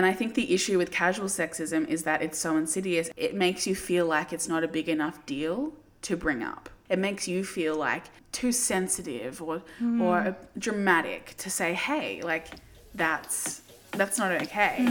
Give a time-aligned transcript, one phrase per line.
[0.00, 3.10] And I think the issue with casual sexism is that it's so insidious.
[3.18, 6.70] It makes you feel like it's not a big enough deal to bring up.
[6.88, 10.00] It makes you feel like too sensitive or hmm.
[10.00, 12.46] or dramatic to say, "Hey, like
[12.94, 13.60] that's
[13.90, 14.88] that's not okay."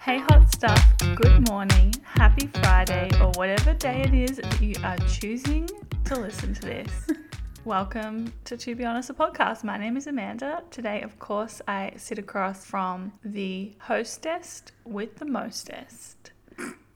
[0.00, 0.84] Hey, hot stuff.
[1.14, 5.70] Good morning, happy Friday, or whatever day it is that you are choosing
[6.06, 7.10] to listen to this.
[7.66, 9.64] Welcome to To Be Honest, a podcast.
[9.64, 10.62] My name is Amanda.
[10.70, 16.30] Today, of course, I sit across from the hostess with the mostest,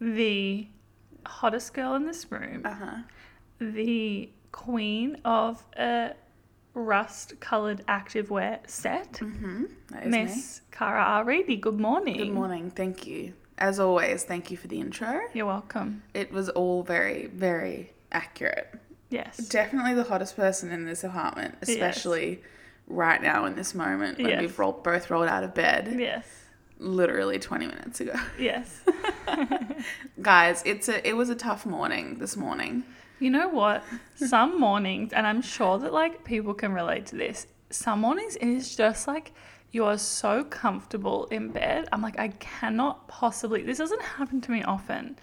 [0.01, 0.69] the
[1.27, 2.99] hottest girl in this room, Uh-huh.
[3.59, 6.13] the queen of a
[6.75, 9.71] rust coloured activewear set, Mhm.
[10.05, 10.07] Me.
[10.07, 11.25] Miss Kara R.
[11.25, 11.57] Ready.
[11.57, 12.17] Good morning.
[12.19, 12.71] Good morning.
[12.71, 13.35] Thank you.
[13.59, 15.21] As always, thank you for the intro.
[15.35, 16.05] You're welcome.
[16.15, 18.73] It was all very very accurate.
[19.11, 19.37] Yes.
[19.37, 22.43] Definitely the hottest person in this apartment, especially
[22.87, 24.41] right now in this moment when Yes.
[24.41, 26.27] we've rolled, both rolled out of bed Yes.
[26.79, 28.15] literally 20 minutes ago.
[28.39, 28.81] Yes.
[30.23, 32.85] Guys, it's a it was a tough morning this morning.
[33.19, 33.83] you know what?
[34.17, 37.47] Some mornings, and I'm sure that like people can relate to this.
[37.71, 39.33] Some mornings it is just like
[39.73, 41.89] you are so comfortable in bed.
[41.93, 43.63] I'm like, I cannot possibly.
[43.63, 45.17] This doesn't happen to me often,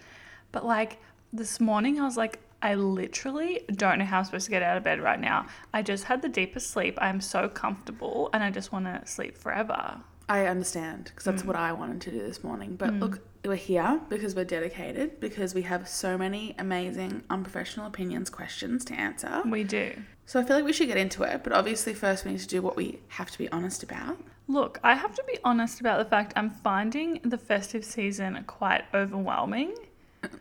[0.52, 0.98] but like
[1.32, 4.76] this morning, I was like, I literally don't know how I'm supposed to get out
[4.76, 5.46] of bed right now.
[5.72, 6.98] I just had the deepest sleep.
[7.00, 10.00] I'm so comfortable, and I just want to sleep forever.
[10.28, 11.60] I understand because that's what mm.
[11.60, 12.76] I wanted to do this morning.
[12.76, 13.00] But mm.
[13.00, 18.84] look, we're here because we're dedicated because we have so many amazing unprofessional opinions questions
[18.86, 19.42] to answer.
[19.46, 19.94] We do.
[20.26, 22.46] So I feel like we should get into it, but obviously first we need to
[22.46, 24.18] do what we have to be honest about.
[24.46, 28.84] Look, I have to be honest about the fact I'm finding the festive season quite
[28.92, 29.74] overwhelming.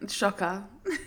[0.08, 0.66] Shocker.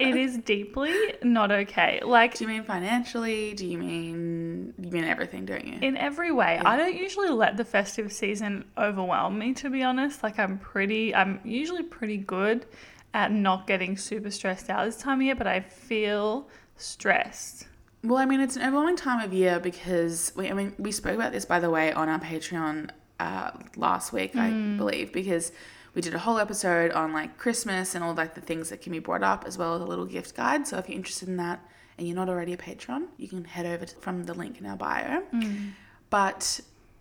[0.00, 2.00] it is deeply not okay.
[2.04, 3.54] Like Do you mean financially?
[3.54, 5.78] Do you mean you mean everything, don't you?
[5.80, 6.60] in every way.
[6.64, 10.22] I don't usually let the festive season overwhelm me to be honest.
[10.22, 12.66] Like I'm pretty I'm usually pretty good
[13.14, 17.66] at not getting super stressed out this time of year, but I feel stressed.
[18.04, 21.16] Well, I mean, it's an overwhelming time of year because we, I mean, we spoke
[21.16, 25.50] about this by the way on our Patreon uh, last week, I believe, because
[25.98, 28.92] we did a whole episode on like Christmas and all like the things that can
[28.92, 30.64] be brought up, as well as a little gift guide.
[30.64, 31.58] So if you're interested in that
[31.98, 34.66] and you're not already a patron, you can head over to, from the link in
[34.66, 35.24] our bio.
[35.34, 35.72] Mm.
[36.08, 36.60] But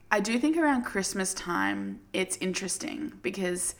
[0.09, 3.75] I do think around Christmas time, it's interesting because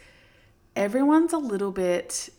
[0.76, 2.30] everyone's a little bit.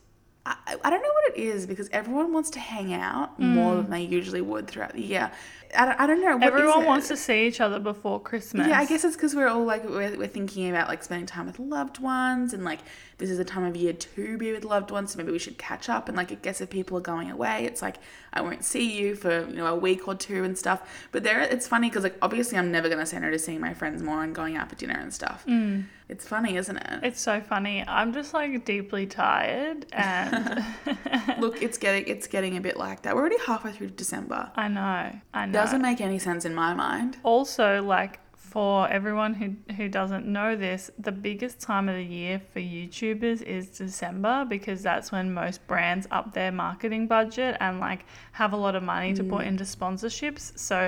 [0.47, 3.83] I, I don't know what it is because everyone wants to hang out more mm.
[3.83, 5.33] than they usually would throughout the year.
[5.77, 6.37] I don't, I don't know.
[6.37, 8.69] what Everyone wants to see each other before Christmas.
[8.69, 11.47] Yeah, I guess it's because we're all like we're, we're thinking about like spending time
[11.47, 12.81] with loved ones and like
[13.19, 15.59] this is a time of year to be with loved ones, so maybe we should
[15.59, 16.09] catch up.
[16.09, 17.97] And like I guess if people are going away, it's like
[18.33, 21.09] I won't see you for you know a week or two and stuff.
[21.13, 23.75] But there, it's funny because like obviously I'm never gonna say no to seeing my
[23.75, 25.45] friends more and going out for dinner and stuff.
[25.47, 25.85] Mm.
[26.09, 27.01] It's funny, isn't it?
[27.03, 27.85] It's so funny.
[27.87, 30.65] I'm just like deeply tired and
[31.39, 33.15] Look, it's getting it's getting a bit like that.
[33.15, 34.51] We're already halfway through December.
[34.57, 35.13] I know.
[35.35, 35.53] I know.
[35.63, 37.17] Doesn't make any sense in my mind.
[37.35, 38.15] also like
[38.55, 39.47] for everyone who
[39.77, 44.81] who doesn't know this the biggest time of the year for youtubers is december because
[44.83, 48.03] that's when most brands up their marketing budget and like
[48.33, 50.45] have a lot of money to put into sponsorships.
[50.59, 50.79] So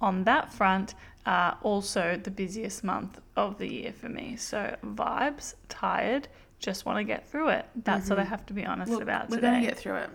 [0.00, 0.94] on that front
[1.26, 4.36] uh, also the busiest month of the year for me.
[4.36, 4.60] So
[5.04, 6.24] vibes tired
[6.60, 7.66] just want to get through it.
[7.88, 9.48] That's what i have to be honest Look, about we're today.
[9.54, 10.10] gonna get through it.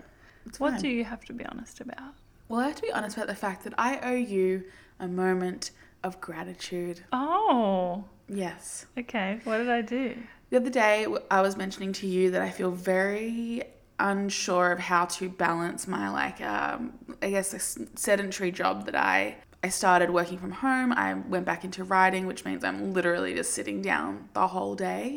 [0.46, 0.80] It's what fine.
[0.84, 2.14] do you have to be honest about
[2.48, 4.64] Well, I have to be honest about the fact that I owe you
[5.00, 5.70] a moment
[6.02, 7.00] of gratitude.
[7.12, 8.86] oh Yes.
[8.98, 10.14] okay what did i do
[10.50, 13.62] The other day, I was mentioning to you that I feel very
[13.98, 17.58] unsure of how to balance my, like, um, I guess, a
[17.98, 19.36] sedentary job that I.
[19.62, 20.92] I started working from home.
[20.92, 25.16] I went back into writing, which means I'm literally just sitting down the whole day.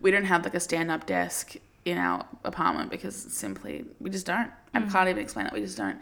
[0.00, 4.24] We don't have like a stand up desk in our apartment because simply we just
[4.24, 4.50] don't.
[4.72, 5.52] I can't even explain it.
[5.52, 5.98] We just don't.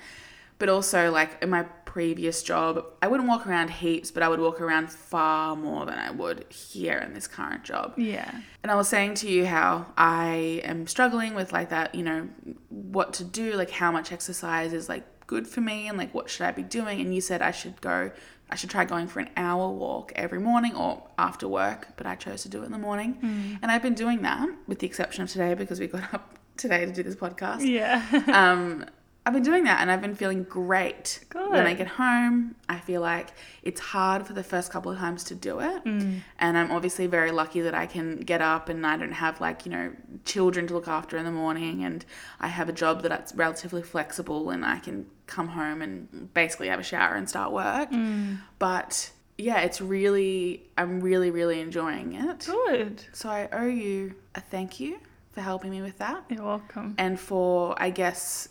[0.61, 4.39] But also, like in my previous job, I wouldn't walk around heaps, but I would
[4.39, 7.95] walk around far more than I would here in this current job.
[7.97, 8.31] yeah
[8.63, 12.29] And I was saying to you how I am struggling with like that, you know,
[12.69, 16.31] what to do, like how much exercise is like good for me and like what
[16.31, 17.01] should I be doing?
[17.01, 18.13] And you said I should go,
[18.49, 22.15] I should try going for an hour walk every morning or after work, but I
[22.15, 23.59] chose to do it in the morning.
[23.63, 26.85] And I've been doing that with the exception of today because we got up today
[26.85, 27.67] to do this podcast.
[27.67, 28.87] yeah Um,
[29.27, 31.25] I've been doing that and I've been feeling great.
[31.33, 33.29] When I get home, I feel like
[33.63, 35.85] it's hard for the first couple of times to do it.
[35.85, 36.21] Mm.
[36.39, 39.67] And I'm obviously very lucky that I can get up and I don't have like,
[39.67, 39.93] you know,
[40.25, 42.05] children to look after in the morning and
[42.41, 46.81] I have a job that's relatively flexible and I can come home and basically have
[46.81, 47.91] a shower and start work.
[47.91, 48.39] Mm.
[48.59, 52.47] But yeah, it's really I'm really really enjoying it.
[52.47, 53.05] Good.
[53.13, 54.99] So I owe you a thank you
[55.33, 56.95] for helping me with that You're welcome.
[56.99, 58.49] and for I guess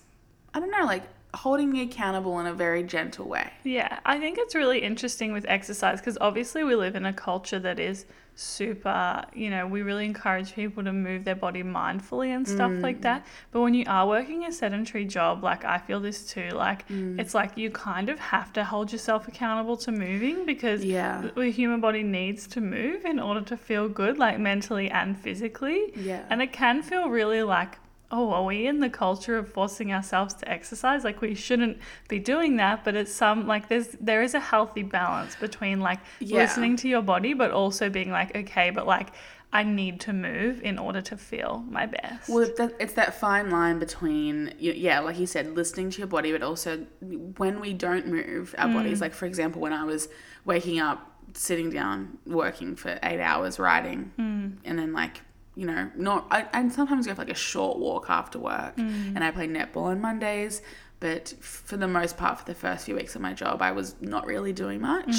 [0.54, 1.04] I don't know like
[1.36, 3.52] holding me accountable in a very gentle way.
[3.64, 7.60] Yeah, I think it's really interesting with exercise because obviously we live in a culture
[7.60, 8.06] that is
[8.36, 12.82] super, you know, we really encourage people to move their body mindfully and stuff Mm.
[12.82, 13.26] like that.
[13.52, 17.20] But when you are working a sedentary job, like I feel this too, like Mm.
[17.20, 21.22] it's like you kind of have to hold yourself accountable to moving because Yeah.
[21.22, 25.18] the the human body needs to move in order to feel good, like mentally and
[25.18, 25.92] physically.
[25.96, 26.22] Yeah.
[26.30, 27.78] And it can feel really like,
[28.12, 31.04] oh, are we in the culture of forcing ourselves to exercise?
[31.04, 31.78] Like we shouldn't
[32.08, 36.00] be doing that, but it's some like there's there is a healthy balance between like
[36.20, 36.38] Yeah.
[36.40, 39.10] listening to your body, but also being like, okay, but like
[39.52, 42.30] I need to move in order to feel my best.
[42.30, 42.48] Well,
[42.80, 46.86] it's that, fine line between, yeah, like you said, listening to your body, but also
[47.02, 48.74] when we don't move our Mm.
[48.76, 49.02] bodies.
[49.02, 50.08] Like, for example, when I was
[50.46, 54.58] waking up, sitting down, working for eight hours, writing, Mm.
[54.66, 55.22] and then, like,
[55.60, 59.16] you know, not, I, and sometimes go for like a short walk after work, Mm.
[59.16, 60.62] and I play netball on Mondays.
[61.02, 63.96] But for the most part, for the first few weeks of my job, I was
[64.02, 65.16] not really doing much.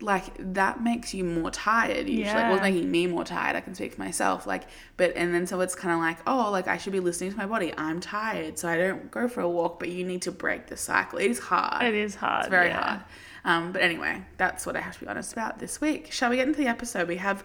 [0.00, 2.06] Like that makes you more tired.
[2.08, 2.54] Usually, well, Yeah.
[2.56, 3.56] it's making me more tired.
[3.56, 4.46] I can speak for myself.
[4.46, 4.64] Like,
[4.98, 7.36] but and then so it's kind of like, oh, like I should be listening to
[7.38, 7.72] my body.
[7.78, 9.78] I'm tired, so I don't go for a walk.
[9.78, 11.18] But you need to break the cycle.
[11.18, 11.82] It is hard.
[11.86, 12.40] it is hard.
[12.44, 12.82] It's very yeah.
[12.82, 13.00] hard.
[13.46, 16.12] Um, but anyway, that's what I have to be honest about this week.
[16.12, 17.08] Shall we get into the episode?
[17.08, 17.44] We have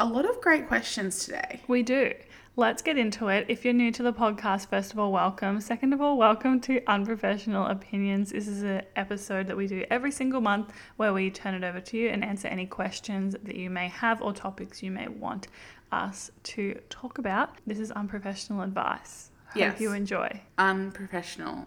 [0.00, 1.60] a lot of great questions today.
[1.68, 2.12] We do.
[2.56, 3.46] Let's get into it.
[3.48, 5.60] If you're new to the podcast, first of all, welcome.
[5.60, 8.30] Second of all, welcome to Unprofessional Opinions.
[8.30, 11.80] This is an episode that we do every single month where we turn it over
[11.80, 15.48] to you and answer any questions that you may have or topics you may want
[15.90, 17.50] us to talk about.
[17.66, 19.30] This is unprofessional advice.
[19.48, 19.80] Hope Yes.
[19.80, 20.40] you enjoy.
[20.58, 21.66] Unprofessional.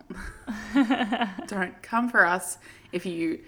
[1.48, 2.58] don't come for us
[2.94, 3.40] if you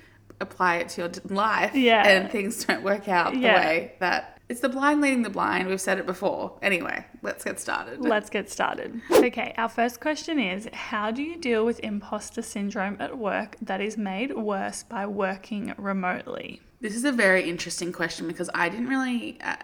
[0.42, 2.06] apply it to your life Yeah.
[2.08, 3.60] and things don't work out the Yeah.
[3.66, 5.68] way that it's the blind leading the blind.
[5.68, 6.58] We've said it before.
[6.64, 8.02] Anyway, let's get started.
[8.02, 9.00] Let's get started.
[9.12, 13.80] Okay, our first question is How do you deal with imposter syndrome at work that
[13.80, 16.62] is made worse by working remotely?
[16.82, 19.38] This is a very interesting question because I didn't really.
[19.40, 19.56] Uh,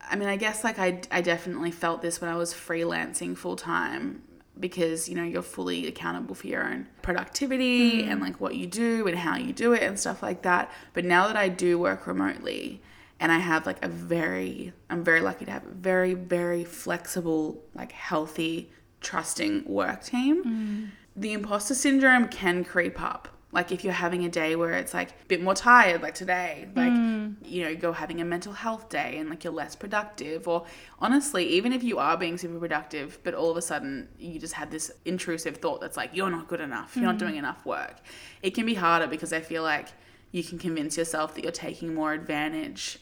[0.00, 3.54] I mean, I guess like I, I definitely felt this when I was freelancing full
[3.54, 4.22] time
[4.58, 9.06] because you know you're fully accountable for your own productivity and like what you do
[9.06, 10.70] and how you do it and stuff like that.
[10.94, 12.82] But now that I do work remotely
[13.22, 17.62] and I have like a very, I'm very lucky to have a very, very flexible,
[17.72, 20.44] like healthy, trusting work team.
[20.44, 20.88] Mm.
[21.14, 23.28] The imposter syndrome can creep up.
[23.52, 26.66] Like if you're having a day where it's like a bit more tired, like today,
[26.74, 27.36] like mm.
[27.44, 30.66] you know, go having a mental health day and like you're less productive, or
[30.98, 34.54] honestly, even if you are being super productive, but all of a sudden you just
[34.54, 37.20] had this intrusive thought that's like you're not good enough, you're not mm.
[37.20, 37.98] doing enough work.
[38.42, 39.90] It can be harder because I feel like
[40.32, 42.98] you can convince yourself that you're taking more advantage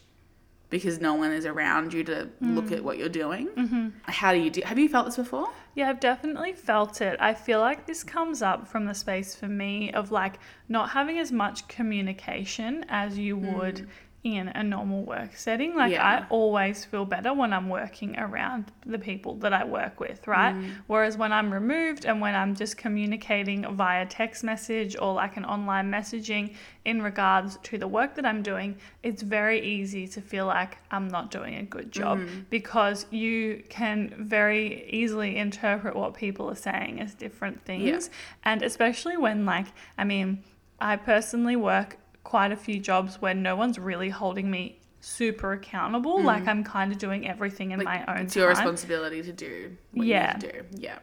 [0.71, 3.49] because no one is around you to look at what you're doing.
[3.49, 3.89] Mm-hmm.
[4.05, 4.63] How do you do?
[4.65, 5.49] Have you felt this before?
[5.75, 7.17] Yeah, I've definitely felt it.
[7.21, 10.39] I feel like this comes up from the space for me of like
[10.69, 13.89] not having as much communication as you would
[14.23, 15.75] in a normal work setting.
[15.75, 16.07] Like Yeah.
[16.07, 20.55] I always feel better when I'm working around the people that I work with, right?
[20.55, 20.73] Mm.
[20.89, 25.47] Whereas when I'm removed and when I'm just communicating via text message or like an
[25.47, 30.45] online messaging in regards to the work that I'm doing, it's very easy to feel
[30.45, 32.41] like I'm not doing a good job mm-hmm.
[32.51, 38.11] because you can very easily interpret what people are saying as different things.
[38.45, 40.43] And especially when, like, I mean,
[40.79, 46.19] I personally work quite a few jobs where no one's really holding me super accountable.
[46.19, 46.25] Mm.
[46.25, 48.57] Like, I'm kind of doing everything in my own It's your time.
[48.59, 50.37] responsibility to do what Yeah.
[50.37, 50.67] you need to do.
[50.79, 50.99] Yeah.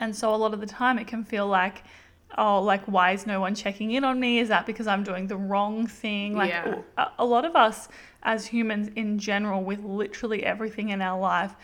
[0.00, 1.84] And so a lot of the time it can feel like,
[2.36, 4.40] oh, like, why is no one checking in on me?
[4.40, 6.34] Is that because I'm doing the wrong thing?
[6.34, 6.80] Like, Yeah.
[6.98, 7.88] a, a lot of us
[8.24, 11.54] as humans in general, with literally everything in our life,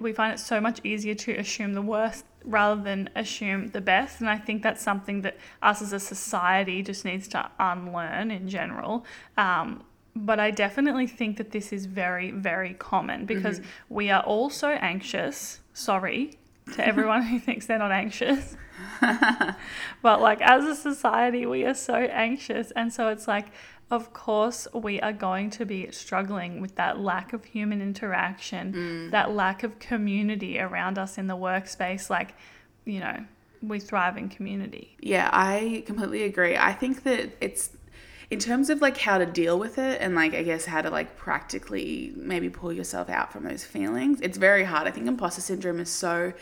[0.00, 4.20] we find it so much easier to assume the worst rather than assume the best.
[4.20, 8.48] And I think that's something that us as a society just needs to unlearn in
[8.48, 9.04] general.
[9.36, 14.48] Um, but I definitely think that this is very, very common because we are all
[14.48, 15.60] so anxious.
[15.74, 16.38] Sorry
[16.72, 18.56] to everyone who thinks they're not anxious.
[20.02, 22.70] but like as a society, we are so anxious.
[22.72, 23.46] And so it's like,
[23.90, 29.10] of course, we are going to be struggling with that lack of human interaction, mm.
[29.12, 32.10] that lack of community around us in the workspace.
[32.10, 32.34] Like,
[32.84, 33.24] you know,
[33.62, 34.96] we thrive in community.
[35.00, 36.56] Yeah, I completely agree.
[36.56, 37.75] I think that it's
[38.30, 40.90] in terms of like how to deal with it and like I guess how to
[40.90, 44.20] like practically maybe pull yourself out from those feelings.
[44.20, 44.86] It's very hard.
[44.88, 46.32] I think imposter syndrome is so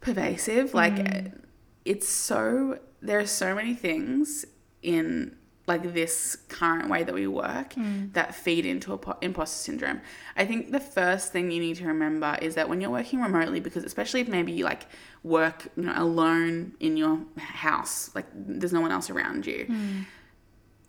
[0.00, 0.74] pervasive.
[0.74, 1.40] Like Mm.
[1.84, 4.44] it's so there are so many things
[4.82, 5.36] in
[5.66, 8.12] like this current way that we work Mm.
[8.14, 10.00] that feed into a po- imposter syndrome.
[10.36, 13.60] I think the first thing you need to remember is that when you're working remotely,
[13.60, 14.86] because especially if maybe you like
[15.22, 19.66] work you know alone in your house, like there's no one else around you,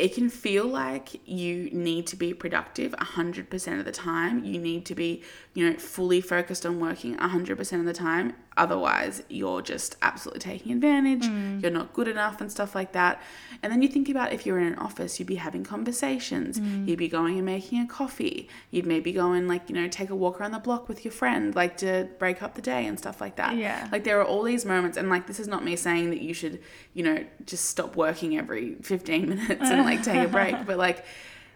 [0.01, 4.43] it can feel like you need to be productive 100% of the time.
[4.43, 5.21] You need to be,
[5.53, 8.33] you know, fully focused on working 100% of the time.
[8.55, 11.23] Otherwise, you're just absolutely taking advantage.
[11.23, 11.61] Mm.
[11.61, 13.21] You're not good enough and stuff like that.
[13.61, 16.57] And then you think about if you're in an office, you'd be having conversations.
[16.57, 16.87] Mm.
[16.87, 18.47] You'd be going and making a coffee.
[18.71, 21.11] You'd maybe go and, like, you know, take a walk around the block with your
[21.11, 23.57] friend, like to break up the day and stuff like that.
[23.57, 23.89] Yeah.
[23.91, 24.97] Like, there are all these moments.
[24.97, 26.61] And, like, this is not me saying that you should,
[26.93, 30.55] you know, just stop working every 15 minutes and, like, take a break.
[30.65, 31.03] But, like,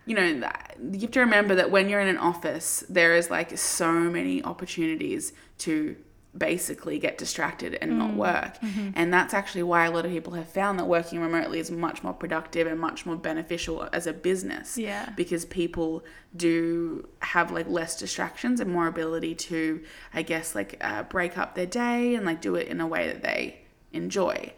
[0.06, 3.58] you know, you have to remember that when you're in an office, there is like
[3.58, 5.96] so many opportunities to
[6.38, 8.58] basically get distracted and not work.
[8.94, 12.04] And that's actually why a lot of people have found that working remotely is much
[12.04, 14.78] more productive and much more beneficial as a business.
[14.78, 15.10] Yeah.
[15.16, 16.04] Because people
[16.36, 19.82] do have like less distractions and more ability to,
[20.14, 23.08] I guess, like uh, break up their day and like do it in a way
[23.08, 23.62] that they
[23.94, 24.54] enjoy.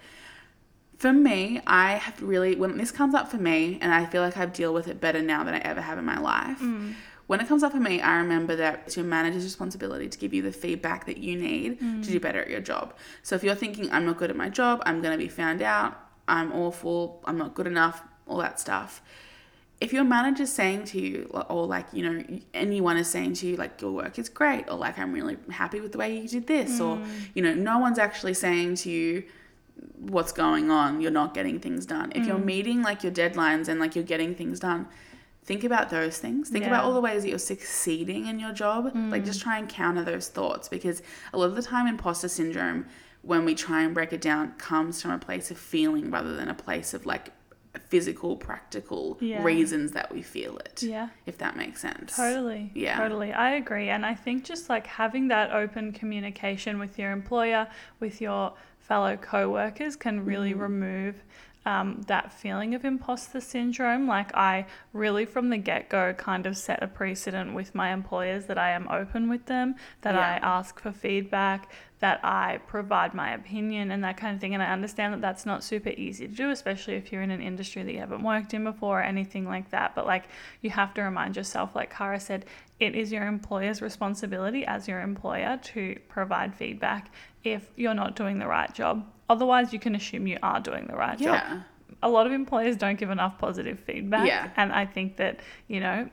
[0.98, 4.36] For me, I have really, when this comes up for me, and I feel like
[4.36, 6.60] I deal with it better now than I ever have in my life.
[6.60, 6.96] Mm.
[7.28, 10.34] When it comes up for me, I remember that it's your manager's responsibility to give
[10.34, 12.06] you the feedback that you need to mm.
[12.06, 12.96] do better at your job.
[13.22, 15.62] So if you're thinking, I'm not good at my job, I'm going to be found
[15.62, 19.02] out, I'm awful, I'm not good enough, all that stuff.
[19.80, 23.58] If your manager's saying to you, or like, you know, anyone is saying to you,
[23.58, 26.48] like, your work is great, or like, I'm really happy with the way you did
[26.48, 27.08] this, or, mm.
[27.36, 29.24] you know, no one's actually saying to you,
[29.98, 32.46] what's going on you're not getting things done if you're mm.
[32.46, 34.88] meeting like your deadlines and like you're getting things done
[35.44, 38.92] think about those things think about all the ways that you're succeeding in your job
[39.10, 39.44] like just mm.
[39.44, 41.02] try and counter those thoughts because
[41.34, 42.86] a lot of the time imposter syndrome
[43.22, 46.48] when we try and break it down comes from a place of feeling rather than
[46.48, 47.32] a place of like
[47.80, 49.44] physical practical Yeah.
[49.44, 51.10] reasons that we feel it Yeah.
[51.26, 52.72] if that makes sense Totally.
[52.74, 52.98] Yeah.
[52.98, 53.34] Totally.
[53.34, 53.90] I agree.
[53.90, 57.68] And I think just like having that open communication with your employer,
[58.00, 58.54] with your
[58.88, 60.62] fellow co workers can really Mm-hmm.
[60.62, 61.16] remove
[61.66, 64.08] um, that feeling of imposter syndrome.
[64.08, 68.46] Like, I really, from the get go, kind of set a precedent with my employers
[68.46, 73.34] that I am open with them, that I ask for feedback, that I provide my
[73.34, 74.54] opinion and that kind of thing.
[74.54, 77.42] And I understand that that's not super easy to do, especially if you're in an
[77.42, 79.96] industry that you haven't worked in before or anything like that.
[79.96, 80.26] But like,
[80.62, 82.46] you have to remind yourself, like Kara said,
[82.80, 87.12] it is your employer's responsibility as your employer to provide feedback
[87.44, 89.08] if you're not doing the right job.
[89.30, 91.62] Otherwise, you can assume you are doing the right job yeah
[92.04, 94.28] a lot of employers don't give enough positive feedback.
[94.28, 94.50] Yeah.
[94.56, 96.10] And I think that, you know,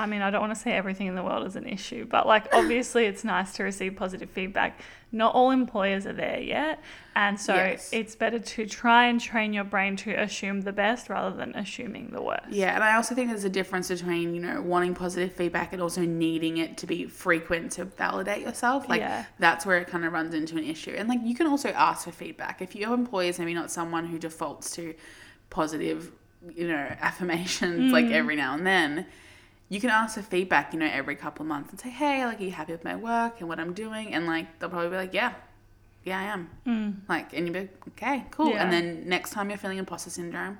[0.00, 2.26] I mean, I don't want to say everything in the world is an issue, but
[2.26, 4.80] like obviously it's nice to receive positive feedback.
[5.12, 6.82] Not all employers are there yet.
[7.14, 7.90] And so Yes.
[7.92, 12.10] it's better to try and train your brain to assume the best rather than assuming
[12.12, 12.48] the worst.
[12.48, 15.82] Yeah, and I also think there's a difference between, you know, wanting positive feedback and
[15.82, 18.88] also needing it to be frequent to validate yourself.
[18.88, 19.26] Like Yeah.
[19.38, 20.94] that's where it kind of runs into an issue.
[20.96, 22.62] And like you can also ask for feedback.
[22.62, 24.94] If your employer is maybe not someone who defaults to
[25.50, 26.10] positive,
[26.54, 28.12] you know, affirmations like mm.
[28.12, 29.06] every now and then,
[29.70, 32.40] you can ask for feedback, you know, every couple of months and say, Hey, like
[32.40, 34.12] are you happy with my work and what I'm doing?
[34.12, 35.32] And like they'll probably be like, Yeah,
[36.04, 36.50] yeah, I am.
[36.66, 36.96] Mm.
[37.08, 38.50] Like, and you'd be like, okay, cool.
[38.50, 38.62] Yeah.
[38.62, 40.58] And then next time you're feeling imposter syndrome,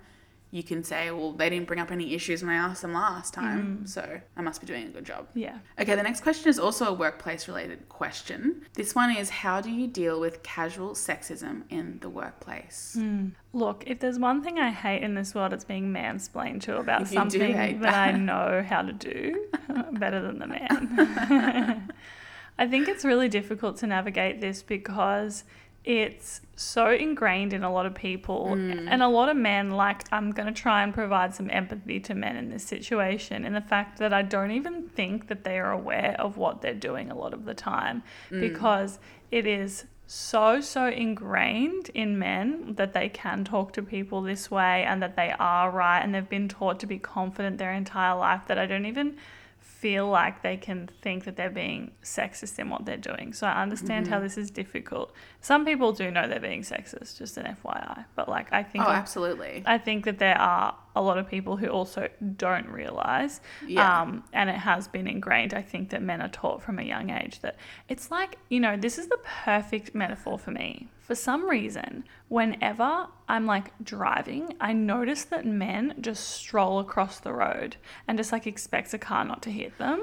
[0.52, 3.32] you can say, well, they didn't bring up any issues when I asked them last
[3.32, 3.86] time, mm-hmm.
[3.86, 5.28] so I must be doing a good job.
[5.34, 5.58] Yeah.
[5.78, 8.62] Okay, the next question is also a workplace related question.
[8.74, 12.96] This one is How do you deal with casual sexism in the workplace?
[12.98, 13.28] Hmm.
[13.52, 17.06] Look, if there's one thing I hate in this world, it's being mansplained to about
[17.08, 21.92] something hate that I know how to do uh, better than the man.
[22.58, 25.44] I think it's really difficult to navigate this because
[25.84, 28.86] it's so ingrained in a lot of people Mm.
[28.90, 32.14] and a lot of men like I'm going to try and provide some empathy to
[32.14, 35.72] men in this situation and the fact that I don't even think that they are
[35.72, 38.40] aware of what they're doing a lot of the time Mm.
[38.40, 38.98] because
[39.30, 44.82] it is so so ingrained in men that they can talk to people this way
[44.84, 48.42] and that they are right and they've been taught to be confident their entire life
[48.48, 49.16] that I don't even
[49.60, 53.32] feel like they can think that they're being sexist in what they're doing.
[53.32, 55.10] So I understand how this is difficult.
[55.42, 58.04] Some people do know they're being sexist, just an FYI.
[58.14, 59.62] But like, I think Oh, absolutely.
[59.66, 64.02] I think that there are a lot of people who also don't realize, Yeah.
[64.02, 65.54] um, and it has been ingrained.
[65.54, 67.56] I think that men are taught from a young age that
[67.88, 70.88] it's like you know this is the perfect metaphor for me.
[71.00, 77.32] For some reason, whenever I'm like driving, I notice that men just stroll across the
[77.32, 80.02] road and just like expect a car not to hit them.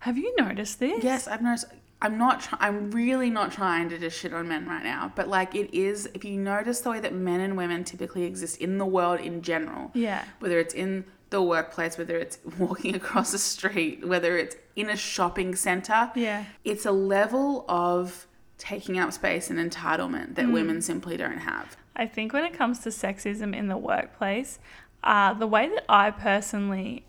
[0.00, 1.02] Have you noticed this?
[1.04, 1.66] Yes, I've noticed.
[2.00, 2.48] I'm not.
[2.60, 6.06] I'm really not trying to just shit on men right now, but like it is.
[6.14, 9.42] If you notice the way that men and women typically exist in the world in
[9.42, 10.24] general, Yeah.
[10.38, 14.96] whether it's in the workplace, whether it's walking across the street, whether it's in a
[14.96, 16.44] shopping center, Yeah.
[16.64, 18.26] it's a level of
[18.58, 21.76] taking up space and entitlement that women simply don't have.
[21.96, 24.58] I think when it comes to sexism in the workplace,
[25.04, 27.04] uh, the way that I personally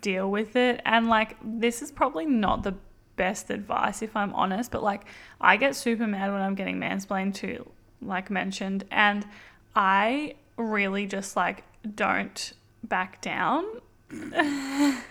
[0.00, 2.74] deal with it, and like this is probably not the
[3.16, 5.04] best advice if I'm honest, but like
[5.40, 9.26] I get super mad when I'm getting mansplained to, like mentioned, and
[9.74, 11.64] I really just like
[11.94, 12.52] don't
[12.84, 13.64] back down.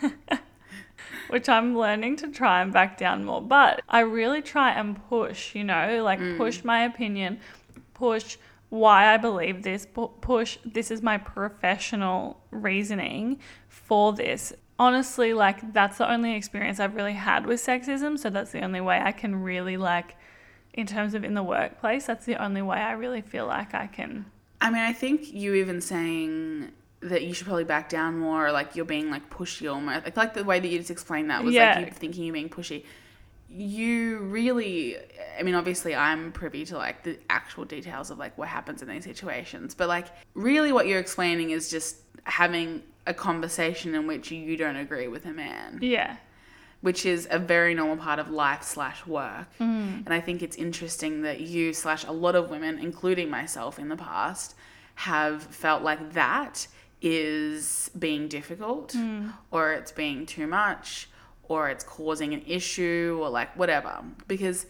[1.29, 3.41] Which I'm learning to try and back down more.
[3.41, 6.37] But I really try and push, you know, like mm.
[6.37, 7.39] push my opinion,
[7.93, 8.37] push
[8.69, 9.87] why I believe this,
[10.21, 14.53] push this is my professional reasoning for this.
[14.81, 18.81] Honestly, like that's the only experience I've really had with sexism, so that's the only
[18.81, 20.15] way I can really like
[20.73, 23.85] in terms of in the workplace, that's the only way I really feel like I
[23.85, 24.25] can
[24.59, 26.71] I mean, I think you even saying
[27.01, 30.07] that you should probably back down more, or like you're being like pushy almost.
[30.07, 31.75] I like the way that you just explained that was Yeah.
[31.75, 32.83] like you thinking you're being pushy.
[33.49, 34.97] You really,
[35.39, 38.87] I mean, obviously I'm privy to like the actual details of like what happens in
[38.87, 44.31] these situations, but like really what you're explaining is just having a conversation in which
[44.31, 46.17] you don't agree with a man Yeah.
[46.81, 49.47] which is a very normal part of life slash work.
[49.59, 50.05] Mm.
[50.05, 53.89] And I think it's interesting that you slash a lot of women, including myself in
[53.89, 54.55] the past,
[54.95, 56.67] have felt like that
[57.01, 59.33] is being difficult mm.
[59.49, 61.09] or it's being too much
[61.43, 64.03] or it's causing an issue or like whatever.
[64.27, 64.67] Because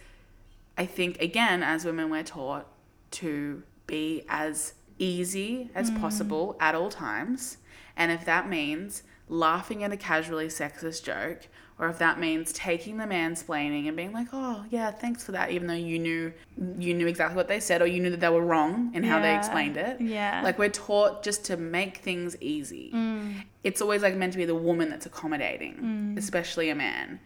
[0.78, 2.66] I think, again, as women, we're taught
[3.12, 6.00] to be as easy as mm.
[6.00, 7.58] possible at all times.
[7.96, 11.48] And if that means laughing at a casually sexist joke,
[11.82, 15.50] or if that means taking the mansplaining and being like, "Oh, yeah, thanks for that,"
[15.50, 16.32] even though you knew
[16.78, 19.20] you knew exactly what they said, or you knew that they were wrong in how
[19.20, 20.00] they explained it.
[20.00, 20.42] Yeah.
[20.44, 22.92] Like we're taught just to make things easy.
[22.94, 23.44] Mm.
[23.64, 26.18] It's always like meant to be the woman that's accommodating, mm.
[26.20, 27.20] especially a man.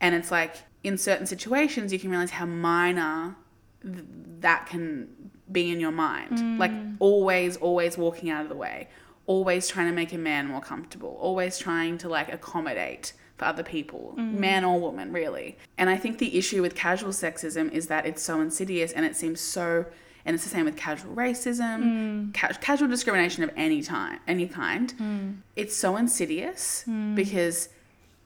[0.00, 3.36] And it's like in certain situations you can realize how minor
[3.82, 4.04] th-
[4.40, 5.08] that can
[5.52, 6.38] be in your mind.
[6.38, 6.58] Mm.
[6.58, 8.88] Like always, always walking out of the way,
[9.30, 13.62] always trying to make a man more comfortable, always trying to like accommodate for other
[13.62, 14.32] people, mm.
[14.32, 15.56] man or woman, really.
[15.78, 19.14] And I think the issue with casual sexism is that it's so insidious and it
[19.14, 19.86] seems so.
[20.24, 22.34] And it's the same with casual racism, mm.
[22.34, 24.92] ca- casual discrimination of any time, any kind.
[24.98, 25.36] Mm.
[25.54, 27.68] It's so insidious because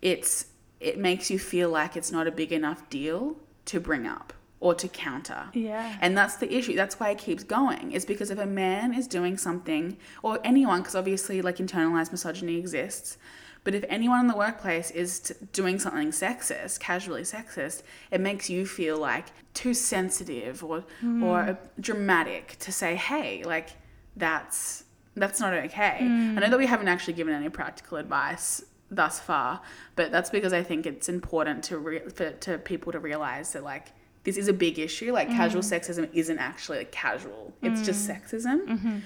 [0.00, 0.46] it's
[0.80, 3.36] it makes you feel like it's not a big enough deal
[3.66, 5.48] to bring up or to counter.
[5.52, 5.96] Yeah.
[6.00, 6.74] And that's the issue.
[6.74, 7.92] That's why it keeps going.
[7.92, 12.56] Is because if a man is doing something, or anyone, because obviously like internalized misogyny
[12.56, 13.18] exists,
[13.64, 18.50] but if anyone in the workplace is t- doing something sexist, casually sexist, it makes
[18.50, 21.22] you feel like too sensitive or hmm.
[21.22, 23.70] or dramatic to say, hey, like
[24.16, 24.84] that's
[25.16, 25.98] that's not okay.
[26.00, 26.50] I know hmm.
[26.50, 29.62] that we haven't actually given any practical advice thus far,
[29.96, 33.64] but that's because I think it's important to re- for to people to realize that
[33.64, 33.92] like
[34.24, 35.12] this is a big issue.
[35.12, 35.80] Like casual mm.
[35.80, 38.14] sexism isn't actually like casual; it's just mm.
[38.14, 38.66] sexism.
[38.66, 38.98] Mm-hmm.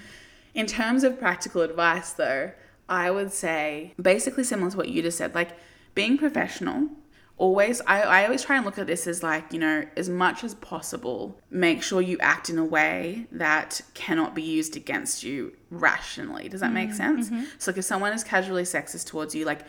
[0.55, 2.51] In terms of practical advice, though,
[2.87, 5.51] I would say basically similar to what you just said, like
[5.95, 6.89] being professional.
[7.37, 10.43] Always, I, I always try and look at this as like, you know, as much
[10.43, 15.53] as possible, make sure you act in a way that cannot be used against you
[15.71, 16.49] rationally.
[16.49, 17.29] Does that make mm, sense?
[17.29, 17.43] Mm-hmm.
[17.57, 19.61] So, like, if someone is casually sexist towards you, like,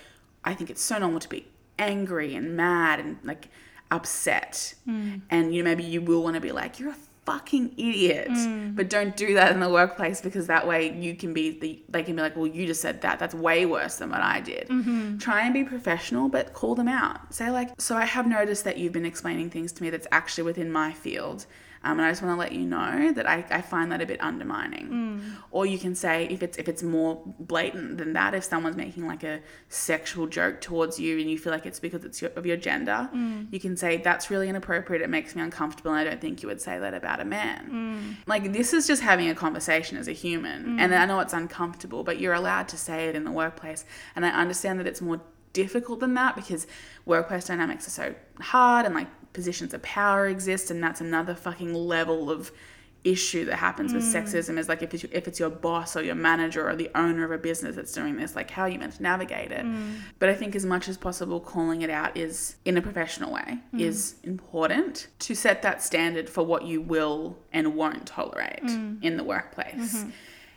[0.43, 1.47] I think it's so normal to be
[1.79, 3.49] angry and mad and like
[3.91, 4.75] upset.
[4.89, 5.23] Mm.
[5.31, 8.29] And, you know, maybe you will want to be like, you're a fucking idiot.
[8.31, 8.75] Mm.
[8.75, 12.03] But don't do that in the workplace because that way you can be the they
[12.03, 13.19] can be like, well, you just said that.
[13.19, 14.69] That's way worse than what I did.
[14.69, 15.19] Mm-hmm.
[15.19, 17.33] Try and be professional, but call them out.
[17.33, 20.45] Say like, so I have noticed that you've been explaining things to me that's actually
[20.45, 21.47] within my field.
[21.83, 24.07] Um, and I just want to let you know that I, I find that a
[24.07, 24.89] bit undermining.
[24.89, 25.21] Mm.
[25.51, 29.07] Or you can say if it's if it's more blatant than that, if someone's making
[29.07, 29.41] like a
[29.71, 33.09] sexual joke towards you and you feel like it's because it's your, of your gender,
[33.15, 33.51] mm.
[33.51, 35.01] you can say that's really inappropriate.
[35.01, 37.71] It makes me uncomfortable, and I don't think you would say that about a man.
[37.71, 38.29] Mm.
[38.29, 42.05] Like this is just having a conversation as a human, and I know it's uncomfortable,
[42.05, 43.87] but you're allowed to say it in the workplace.
[44.15, 46.67] And I understand that it's more difficult than that because
[47.07, 51.75] workplace dynamics are so hard and like positions of power exist and that's another fucking
[51.75, 52.51] level of
[53.03, 54.13] issue that happens with mm.
[54.13, 57.25] sexism is like if it's, if it's your boss or your manager or the owner
[57.25, 59.65] of a business that's doing this like how are you meant to navigate it?
[59.65, 60.01] Mm.
[60.19, 63.59] But i think as much as possible calling it out is in a professional way
[63.75, 63.81] mm.
[63.81, 68.61] is important to set that standard for what you will and won't tolerate
[69.03, 70.11] in the workplace mm-hmm.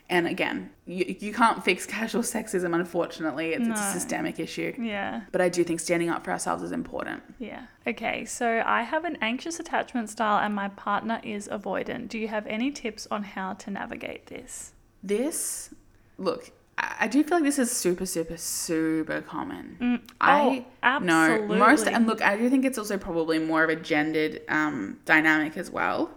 [0.10, 5.22] And again you, you can't fix casual sexism unfortunately it's, it's a systemic issue Yeah.
[5.32, 7.64] but i do think standing up for ourselves is important Yeah.
[7.86, 12.08] Okay, so I have an anxious attachment style and my partner is avoidant.
[12.08, 14.72] Do you have any tips on how to navigate this?
[15.04, 15.74] this
[16.18, 20.02] look I I do feel like this is super, super, super common.
[20.22, 23.76] I oh, know most, and look, I do think it's also probably more of a
[23.76, 26.10] gendered um, dynamic as well.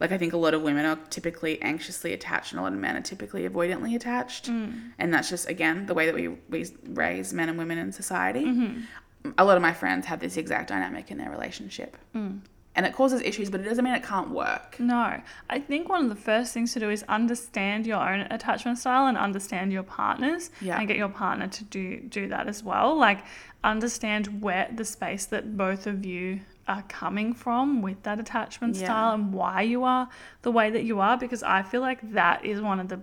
[0.00, 2.78] Like I think a lot of women are typically anxiously attached, and a lot of
[2.78, 4.90] men are typically avoidantly attached, mm.
[4.98, 8.44] and that's just again the way that we we raise men and women in society.
[8.44, 9.30] Mm-hmm.
[9.38, 12.40] A lot of my friends have this exact dynamic in their relationship, mm.
[12.74, 14.78] and it causes issues, but it doesn't mean it can't work.
[14.78, 18.78] No, I think one of the first things to do is understand your own attachment
[18.78, 20.78] style and understand your partner's, Yeah.
[20.78, 22.96] and get your partner to do do that as well.
[22.96, 23.20] Like
[23.62, 28.84] understand where the space that both of you are coming from with that attachment Yeah.
[28.84, 30.08] style and why you are
[30.42, 31.16] the way that you are.
[31.16, 33.00] Because I feel like that is one of the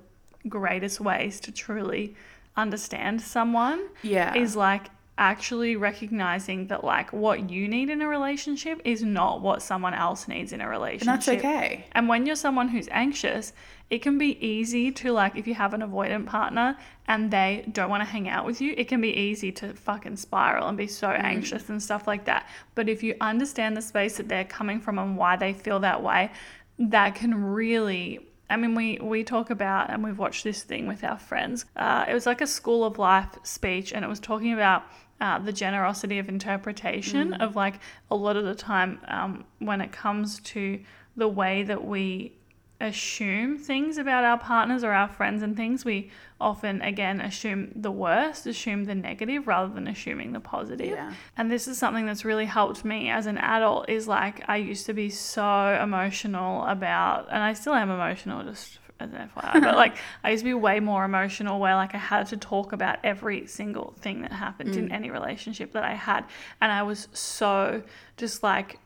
[0.50, 2.16] greatest ways to truly
[2.58, 8.82] understand someone Yeah, is like actually recognizing that like what you need in a relationship
[8.84, 11.06] is not what someone else needs in a and relationship.
[11.06, 11.86] that's okay.
[11.92, 13.54] And when you're someone who's anxious,
[13.92, 16.78] it can be easy to like if you have an avoidant partner
[17.08, 20.16] and they don't want to hang out with you, it can be easy to fucking
[20.16, 22.48] spiral and be so anxious and stuff like that.
[22.74, 26.02] But if you understand the space that they're coming from and why they feel that
[26.02, 26.32] way,
[26.80, 31.06] that can really I mean, we, we talk about, and we've watched this thing with
[31.06, 31.64] our friends.
[31.78, 34.84] Uh, it was like a school of life speech, and it was talking about
[35.22, 39.94] uh, the generosity of interpretation of like a lot of the time um, when it
[39.94, 40.82] comes to
[41.16, 42.34] the way that we
[42.82, 47.92] assume things about our partners or our friends and things, we often again assume the
[47.92, 50.90] worst, assume the negative rather than assuming the positive.
[50.90, 51.14] Yeah.
[51.38, 54.88] And this is something that's really helped me as an adult is like I used
[54.88, 59.76] to be so emotional about and I still am emotional just as an FYI, but
[59.84, 63.00] like I used to be way more emotional where like I had to talk about
[63.04, 64.94] every single thing that happened in mm.
[64.94, 66.26] any relationship that I had.
[66.60, 67.84] And I was so
[68.18, 68.80] just like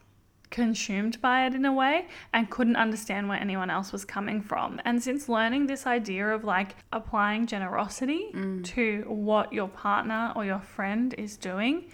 [0.56, 4.80] consumed by it in a way and couldn't understand where anyone else was coming from.
[4.86, 8.64] And since learning this idea of like applying generosity mm.
[8.64, 11.92] to what your partner or your friend is doing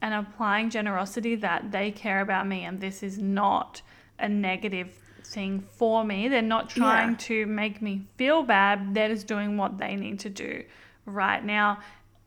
[0.00, 3.82] and applying generosity that they care about me and this is not
[4.18, 4.90] a negative
[5.24, 6.26] thing for me.
[6.26, 7.28] They're not trying Yeah.
[7.28, 8.94] to make me feel bad.
[8.94, 10.64] They're just doing what they need to do
[11.06, 11.78] right now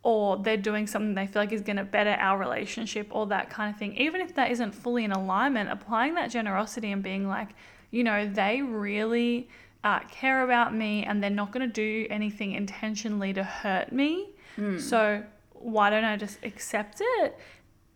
[0.06, 3.50] or they're doing something they feel like is going to better our relationship or that
[3.50, 3.98] kind of thing.
[3.98, 7.50] Even if that isn't fully in alignment, applying that generosity and being like,
[7.90, 9.50] you know, they really
[9.84, 14.30] uh, care about me and they're not going to do anything intentionally to hurt me.
[14.80, 17.40] So why don't I just accept it?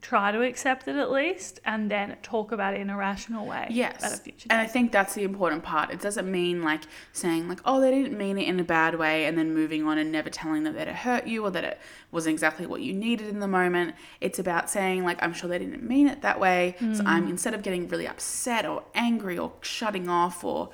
[0.01, 3.67] Try to accept it at least, and then talk about it in a rational way
[3.69, 4.01] Yes.
[4.01, 5.91] at a future And I think that's the important part.
[5.91, 9.25] It doesn't mean like saying like, oh, they didn't mean it in a bad way
[9.25, 11.79] and then moving on and never telling them that it hurt you or that it
[12.11, 13.93] wasn't exactly what you needed in the moment.
[14.21, 16.75] It's about saying like, I'm sure they didn't mean it that way.
[16.93, 17.31] So I'm Mm.
[17.31, 20.69] instead of getting really upset or angry or shutting off or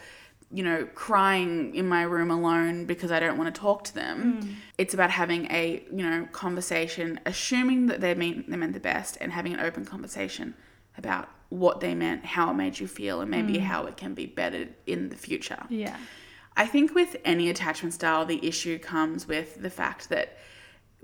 [0.56, 4.41] you know, crying in my room alone because I don't want to talk to them.
[4.41, 4.56] Mm.
[4.78, 9.18] It's about having a, you know, conversation, assuming that they mean they meant the best
[9.20, 10.54] and having an open conversation
[10.98, 14.28] about what they meant, how it made you feel, and maybe how it can be
[14.28, 15.62] bettered in the future.
[15.70, 15.98] Yeah.
[16.56, 20.38] I think with any attachment style, the issue comes with the fact that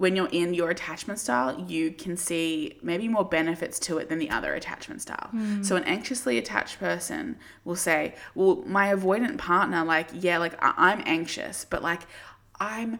[0.02, 4.18] when you're in your attachment style, you can see maybe more benefits to it than
[4.18, 5.28] the other attachment style.
[5.30, 5.62] Hmm.
[5.62, 10.74] So, an anxiously attached person will say, Well, my avoidant partner, like, yeah, like I-
[10.76, 12.02] I'm anxious, but like
[12.60, 12.98] I'm.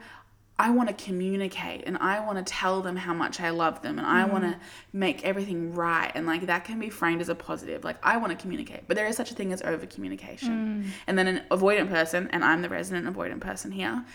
[0.60, 3.98] I want to communicate and I want to tell them how much I love them
[3.98, 4.32] and I hmm.
[4.32, 4.60] want to
[4.94, 6.12] make everything right.
[6.14, 7.84] And like that can be framed as a positive.
[7.84, 10.84] Like I want to communicate, but there is such a thing as over communication.
[10.84, 10.90] Hmm.
[11.08, 14.06] And then an avoidant person, and I'm the resident avoidant person here,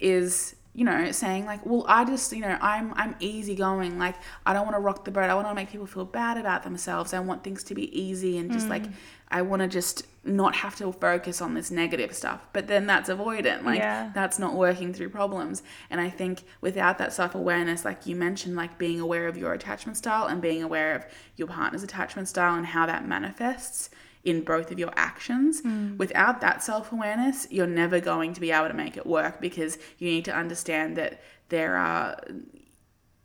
[0.00, 3.98] is you know saying like well i just you know i'm i'm easygoing.
[3.98, 5.30] Like i don't want to rock the boat.
[5.30, 7.14] I want to make people feel bad about themselves.
[7.14, 8.92] I want things to be easy and just like mm.
[9.30, 12.46] i want to just not have to focus on this negative stuff.
[12.52, 13.62] But then that's avoidant.
[13.62, 14.10] Like Yeah.
[14.14, 15.62] that's not working through problems.
[15.90, 19.96] And i think without that self-awareness like you mentioned like being aware of your attachment
[19.96, 21.06] style and being aware of
[21.36, 23.90] your partner's attachment style and how that manifests
[24.24, 25.62] in both of your actions.
[25.62, 25.96] Mm.
[25.98, 29.78] Without that self awareness, you're never going to be able to make it work because
[29.98, 32.16] you need to understand that there are,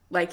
[0.09, 0.31] like,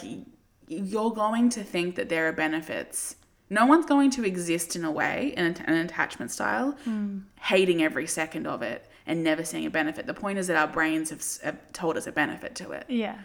[0.68, 3.16] you're going to think that there are benefits
[3.48, 7.22] No one's going to exist in a way, in an attachment style, mm.
[7.40, 10.06] hating every second of it and never seeing a benefit.
[10.06, 12.86] The point is that our brains have, have told us a benefit to it.
[12.88, 13.18] Yeah.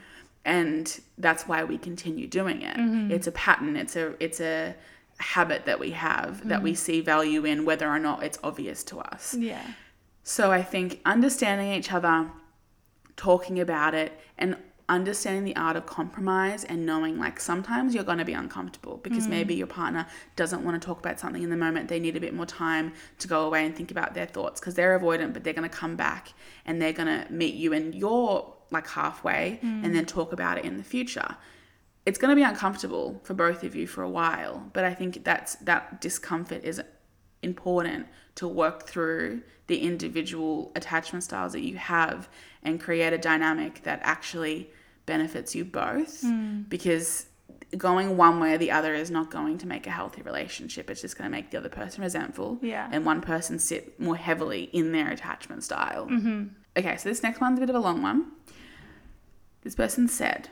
[0.46, 2.78] And that's why we continue doing it.
[2.78, 3.12] Mm-hmm.
[3.12, 4.76] It's a pattern, it's a it's a
[5.22, 6.78] habit that we have that we mm.
[6.78, 9.34] see value in whether or not it's obvious to us.
[9.34, 9.66] Yeah.
[10.24, 12.30] So I think understanding each other,
[13.16, 14.58] talking about it, and
[14.92, 19.26] understanding the art of compromise and knowing like sometimes you're going to be uncomfortable because
[19.26, 19.30] mm.
[19.30, 20.06] maybe your partner
[20.36, 21.88] doesn't want to talk about something in the moment.
[21.88, 24.76] They need a bit more time to go away and think about their thoughts because
[24.76, 26.34] they're avoidant, but they're going to come back
[26.66, 29.86] and they're going to meet you and you're like halfway mm.
[29.86, 31.38] and then talk about it in the future.
[32.06, 35.24] It's going to be uncomfortable for both of you for a while, but I think
[35.24, 36.82] that's that discomfort is
[37.44, 42.28] important to work through the individual attachment styles that you have
[42.64, 44.70] and create a dynamic that actually
[45.06, 46.22] benefits you both.
[46.22, 46.62] Hmm.
[46.70, 47.28] Because
[47.78, 50.90] going one way or the other is not going to make a healthy relationship.
[50.90, 52.90] It's just going to make the other person resentful Yeah.
[52.92, 56.08] and one person sit more heavily in their attachment style.
[56.08, 56.48] Mm-hmm.
[56.78, 58.32] Okay so this next one's a bit of a long one.
[59.62, 60.50] This person said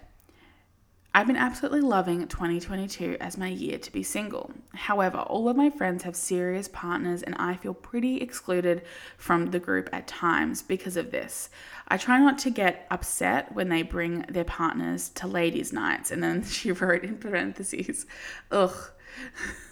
[1.13, 4.51] I've been absolutely loving 2022 as my year to be single.
[4.75, 8.83] However, all of my friends have serious partners, and I feel pretty excluded
[9.17, 11.49] from the group at times because of this.
[11.87, 16.21] I try not to get upset when they bring their partners to ladies' nights, and
[16.21, 18.05] then she wrote in parentheses,
[18.51, 18.91] ugh.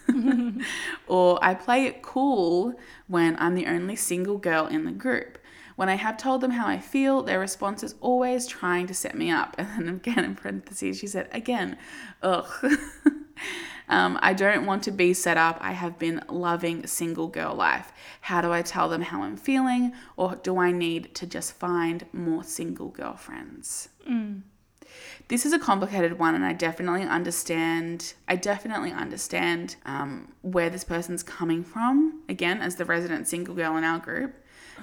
[1.06, 2.74] or I play it cool
[3.06, 5.38] when I'm the only single girl in the group.
[5.78, 9.14] When I have told them how I feel, their response is always trying to set
[9.14, 9.54] me up.
[9.58, 11.78] And then again in parentheses, she said, again,
[12.20, 12.50] ugh.
[13.88, 15.56] um, I don't want to be set up.
[15.60, 17.92] I have been loving single girl life.
[18.22, 19.92] How do I tell them how I'm feeling?
[20.16, 23.90] Or do I need to just find more single girlfriends?
[25.28, 28.14] This is a complicated one, and I definitely understand.
[28.26, 32.22] I definitely understand um, where this person's coming from.
[32.28, 34.34] Again, as the resident single girl in our group,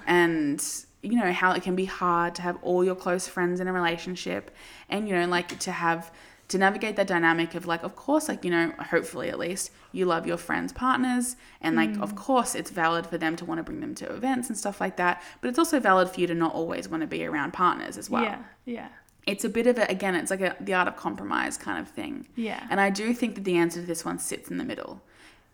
[0.05, 0.63] and
[1.01, 3.73] you know how it can be hard to have all your close friends in a
[3.73, 4.51] relationship,
[4.89, 6.11] and you know like to have
[6.47, 10.05] to navigate that dynamic of like, of course, like you know, hopefully at least you
[10.05, 12.01] love your friends' partners, and like mm.
[12.01, 14.79] of course it's valid for them to want to bring them to events and stuff
[14.79, 15.23] like that.
[15.41, 18.09] But it's also valid for you to not always want to be around partners as
[18.09, 18.43] well Yeah.
[18.65, 18.87] Yeah.
[19.25, 21.87] it's a bit of a again it's like a the art of compromise kind of
[21.89, 22.65] thing Yeah.
[22.69, 25.01] and i do think that the answer to this one sits in the middle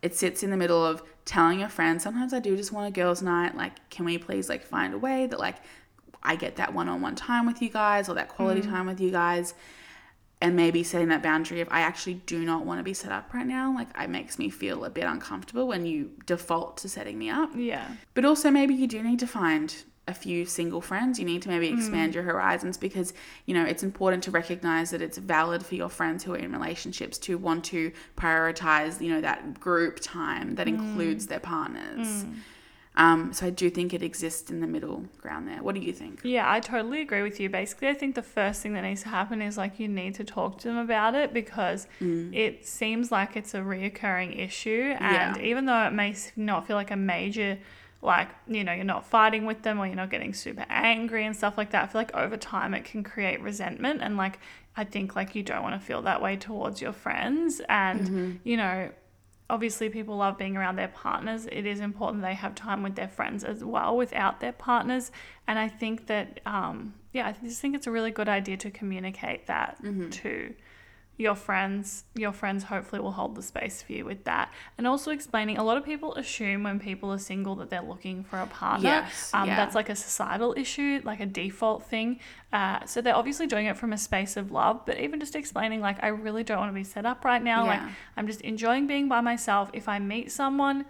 [0.02, 2.92] it sits in the middle of telling your friends sometimes i do just want a
[2.92, 5.58] girls night like can we please like find a way that like
[6.24, 8.70] i get that one-on-one time with you guys or that quality mm.
[8.70, 9.54] time with you guys?
[10.44, 13.32] And maybe setting that boundary of i actually do not want to be set up
[13.32, 17.20] right now like it makes me feel a bit uncomfortable when you default to setting
[17.20, 17.52] me up.
[17.56, 17.88] Yeah.
[18.16, 21.20] but also, maybe you do need to find a few single friends.
[21.20, 22.16] You need to maybe expand mm.
[22.16, 23.14] your horizons because,
[23.46, 26.52] you know, it's important to recognize that it's valid for your friends who are in
[26.52, 30.74] relationships to want to prioritize, you know, that group time that mm.
[30.74, 32.26] includes their partners.
[32.26, 32.36] Mm.
[32.96, 35.64] Um, so I do think it exists in the middle ground there.
[35.64, 36.20] What do you think?
[36.24, 37.50] Yeah, I totally agree with you.
[37.50, 40.26] Basically, I think the first thing that needs to happen is like you need to
[40.26, 44.94] talk to them about it because it seems like it's a reoccurring issue.
[45.00, 45.44] And Yeah.
[45.44, 47.58] even though it may not feel like a major,
[48.02, 51.36] like, you know, you're not fighting with them or you're not getting super angry and
[51.36, 54.02] stuff like that, I feel like over time it can create resentment.
[54.02, 54.40] And like,
[54.76, 57.62] I think like you don't want to feel that way towards your friends.
[57.70, 58.90] And, you know,
[59.52, 63.10] obviously people love being around their partners it is important they have time with their
[63.10, 65.12] friends as well without their partners
[65.46, 68.72] and i think that um, yeah i just think it's a really good idea to
[68.72, 69.78] communicate that
[70.10, 70.54] to
[71.17, 74.52] your friends your friends hopefully will hold the space for you with that.
[74.78, 78.24] And also explaining a lot of people assume when people are single that they're looking
[78.24, 78.89] for a partner.
[78.89, 79.56] Yes, um, yeah.
[79.56, 82.19] that's like a societal issue like a default thing.
[82.52, 85.80] Uh, so they're obviously doing it from a space of love but even just explaining
[85.80, 87.65] like i really don't want to be set up right now.
[87.65, 87.82] Like
[88.17, 89.69] i'm just enjoying being by myself.
[89.74, 90.86] If i meet someone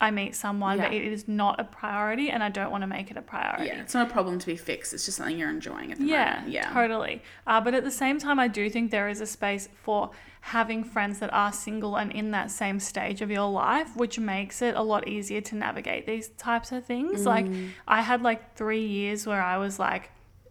[0.00, 3.10] i meet someone but it is not a priority and i don't want to make
[3.10, 4.92] it a priority Yeah, it's not a problem to be fixed.
[4.94, 6.52] It's just something you're enjoying at the yeah, moment.
[6.52, 6.72] Yeah.
[6.72, 7.22] totally.
[7.46, 10.84] Uh, but at the same time, I do think there is a space for having
[10.84, 14.74] friends that are single and in that same stage of your life, which makes it
[14.76, 17.26] a lot easier to navigate these types of things.
[17.26, 17.46] Like,
[17.88, 20.10] I had like three years where I was like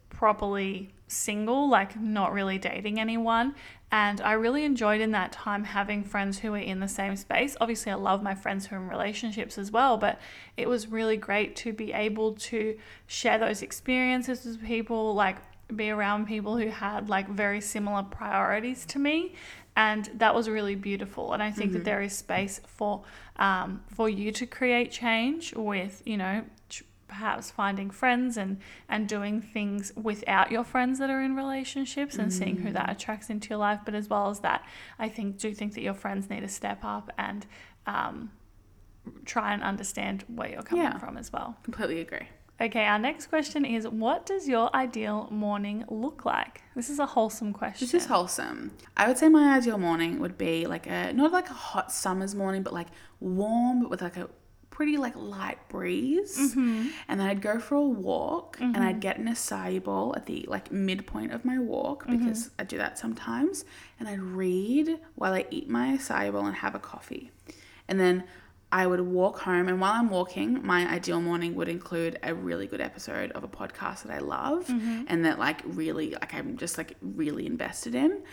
[0.10, 3.55] properly single, like not really dating anyone.
[3.91, 7.56] And I really enjoyed in that time having friends who were in the same space.
[7.62, 10.19] Obviously, I love my friends who are in relationships as well, but
[10.58, 15.38] it was really great to be able to share those experiences with people, like
[15.76, 19.34] be around people who had like very similar priorities to me.
[19.78, 21.34] And that was really beautiful.
[21.34, 23.04] And I think that there is space for
[23.36, 26.43] um, for you to create change with, you know,
[27.08, 28.58] perhaps finding friends and
[28.89, 33.30] and doing things without your friends that are in relationships and seeing who that attracts
[33.30, 34.65] into your life but as well as that
[34.98, 37.46] i think do think that your friends need to step up and
[37.86, 38.32] um,
[39.26, 40.98] try and understand where you're coming Yeah.
[40.98, 42.28] from as well Completely agree.
[42.60, 47.06] okay our next question is what does your ideal morning look like this is a
[47.06, 48.72] wholesome question This is wholesome.
[48.98, 52.34] I would say my ideal morning would be like a not like a hot summer's
[52.36, 52.88] morning, but like
[53.22, 54.28] warm, but with like a
[54.75, 56.38] pretty like light breeze.
[56.38, 56.88] Mm-hmm.
[57.07, 60.45] And then I'd go for a walk and I'd get an acai bowl at the
[60.49, 62.17] like midpoint of my walk Mm-hmm.
[62.25, 63.63] because I do that sometimes.
[63.99, 67.31] And I'd read while I eat my acai bowl and have a coffee.
[67.88, 68.25] And then
[68.71, 72.67] I would walk home, and while I'm walking, my ideal morning would include a really
[72.67, 75.03] good episode of a podcast that I love Mm-hmm.
[75.07, 78.23] and that, like, really, like, I'm just like really invested in.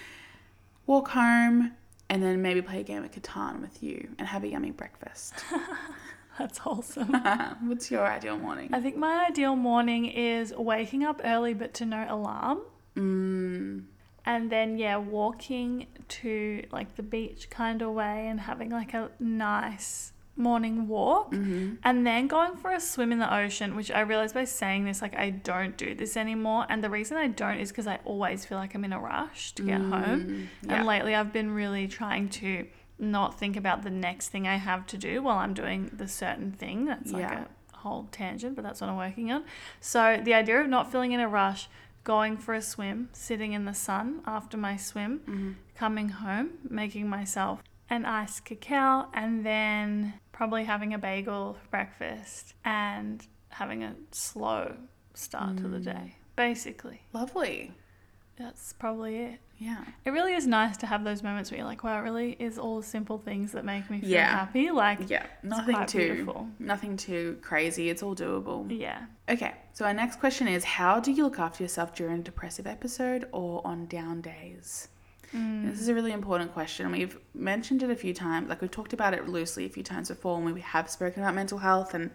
[0.87, 1.73] Walk home,
[2.09, 5.35] and then maybe play a game of Catan with you and have a yummy breakfast.
[6.39, 7.13] that's wholesome
[7.65, 8.71] What's your ideal morning?
[8.73, 12.61] i think my ideal morning is waking up early but to no alarm
[12.95, 13.85] Mm,
[14.27, 19.11] and then yeah walking to like the beach kind of way and having like a
[19.19, 21.75] nice morning walk mm-hmm.
[21.85, 25.01] and then going for a swim in the ocean which i realized by saying this
[25.03, 28.45] like i don't do this anymore and the reason i don't is because i always
[28.45, 30.77] feel like i'm in a rush to get home Mm, yeah.
[30.77, 32.67] and lately i've been really trying to
[33.03, 36.53] not think about the next thing i have to do while i'm doing the certain
[36.53, 37.45] thing that's like Yeah.
[37.75, 39.45] a whole tangent but that's what i'm working on
[39.81, 41.69] so the idea of not feeling in a rush
[42.05, 45.53] going for a swim sitting in the sun after my swim Mm-hmm.
[45.77, 52.55] coming home, making myself an iced cacao, and then probably having a bagel for breakfast
[52.65, 54.75] and having a slow
[55.15, 55.85] start to the Mm.
[55.85, 56.17] day.
[56.37, 57.73] Basically, Lovely.
[58.37, 59.41] that's probably it.
[59.63, 59.85] Yeah.
[60.05, 62.59] It really is nice to have those moments where you're like, wow, it really is
[62.59, 64.31] all the simple things that make me feel Yeah.
[64.41, 64.71] happy.
[64.71, 65.25] Like, Yeah.
[65.43, 66.49] Nothing too beautiful.
[66.59, 67.89] nothing too crazy.
[67.91, 68.67] It's all doable.
[68.77, 69.07] yeah.
[69.29, 72.67] Okay, so our next question is how do you look after yourself during a depressive
[72.67, 74.89] episode or on down days?
[75.35, 75.71] Mm.
[75.71, 76.91] This is a really important question.
[76.91, 80.09] We've mentioned it a few times, like we've talked about it loosely a few times
[80.09, 82.11] before, and we have spoken about mental health and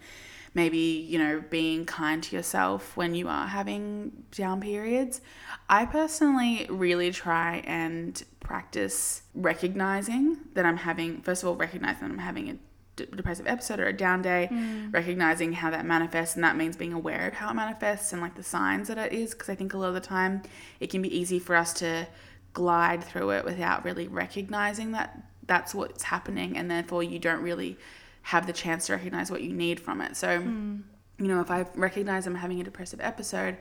[0.58, 5.22] maybe, you know, being kind to yourself when you are having down periods.
[5.70, 12.12] I personally really try and practice recognizing that I'm having, first of all, recognizing that
[12.12, 12.58] I'm having a
[12.96, 14.92] depressive episode or a down day, mm.
[14.92, 18.34] recognizing how that manifests, and that means being aware of how it manifests and like
[18.34, 19.36] the signs that it is.
[19.36, 20.42] Because I think a lot of the time
[20.80, 22.08] it can be easy for us to
[22.54, 27.78] glide through it without really recognizing that that's what's happening, and therefore you don't really
[28.28, 30.18] have the chance to recognize what you need from it.
[30.18, 30.80] So, hmm.
[31.18, 33.56] you know, if I recognize I'm having a depressive episode,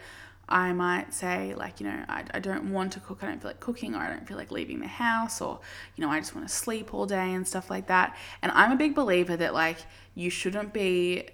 [0.49, 3.51] I might say, like, you know, I, I don't want to cook, I don't feel
[3.51, 5.61] like cooking, or I don't feel like leaving the house, or,
[5.95, 8.17] you know, I just want to sleep all day and stuff like that.
[8.43, 9.79] And I'm a big believer that, like,
[10.17, 11.29] you shouldn't be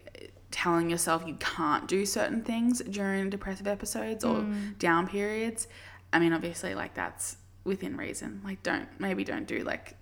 [0.50, 4.72] telling yourself you can't do certain things during depressive episodes or hmm.
[4.78, 5.68] down periods.
[6.12, 8.42] I mean, obviously, like, that's within reason.
[8.44, 9.96] Like, don't, maybe don't do, like,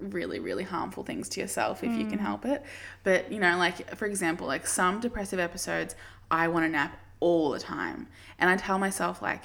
[0.00, 2.22] really really harmful things to yourself if you can mm.
[2.22, 2.64] help it.
[3.04, 5.94] But you know like for example like some depressive episodes
[6.30, 8.08] i want to nap all the time.
[8.38, 9.44] And i tell myself like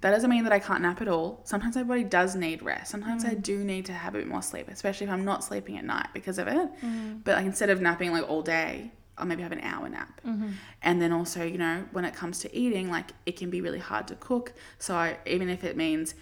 [0.00, 1.40] that doesn't mean that i can't nap at all.
[1.44, 2.90] Sometimes my body does need rest.
[2.90, 3.42] Sometimes i mm.
[3.42, 6.08] do need to have a bit more sleep especially if i'm not sleeping at night
[6.12, 6.68] because of it.
[6.82, 7.24] Mm.
[7.24, 10.20] But like instead of napping like all day I'll maybe have an hour nap.
[10.26, 10.50] Mm-hmm.
[10.82, 13.78] And then also, you know, when it comes to eating, like it can be really
[13.78, 14.52] hard to cook.
[14.78, 16.14] So I, even if it means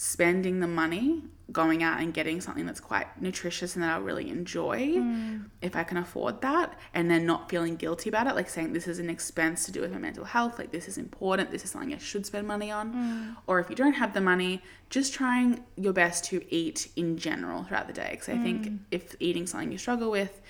[0.00, 4.30] spending the money going out and getting something that's quite nutritious and that I'll really
[4.30, 5.44] enjoy mm.
[5.60, 8.86] if I can afford that and then not feeling guilty about it like saying this
[8.86, 11.72] is an expense to do with my mental health like this is important this is
[11.72, 12.92] something I should spend money on.
[12.92, 13.36] Mm.
[13.48, 17.64] Or if you don't have the money just trying your best to eat in general
[17.64, 18.78] throughout the day because I think mm.
[18.92, 20.40] if eating something you struggle with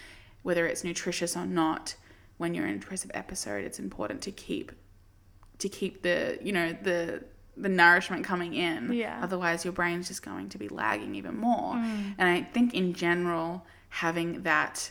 [0.42, 1.94] whether it's nutritious or not
[2.36, 4.72] when you're in a depressive episode it's important to keep
[5.56, 7.24] to keep the you know the
[7.60, 9.18] the nourishment coming in Yeah.
[9.22, 12.14] otherwise your brain's just going to be lagging even more Mm.
[12.18, 13.66] and i think in general
[14.02, 14.90] having that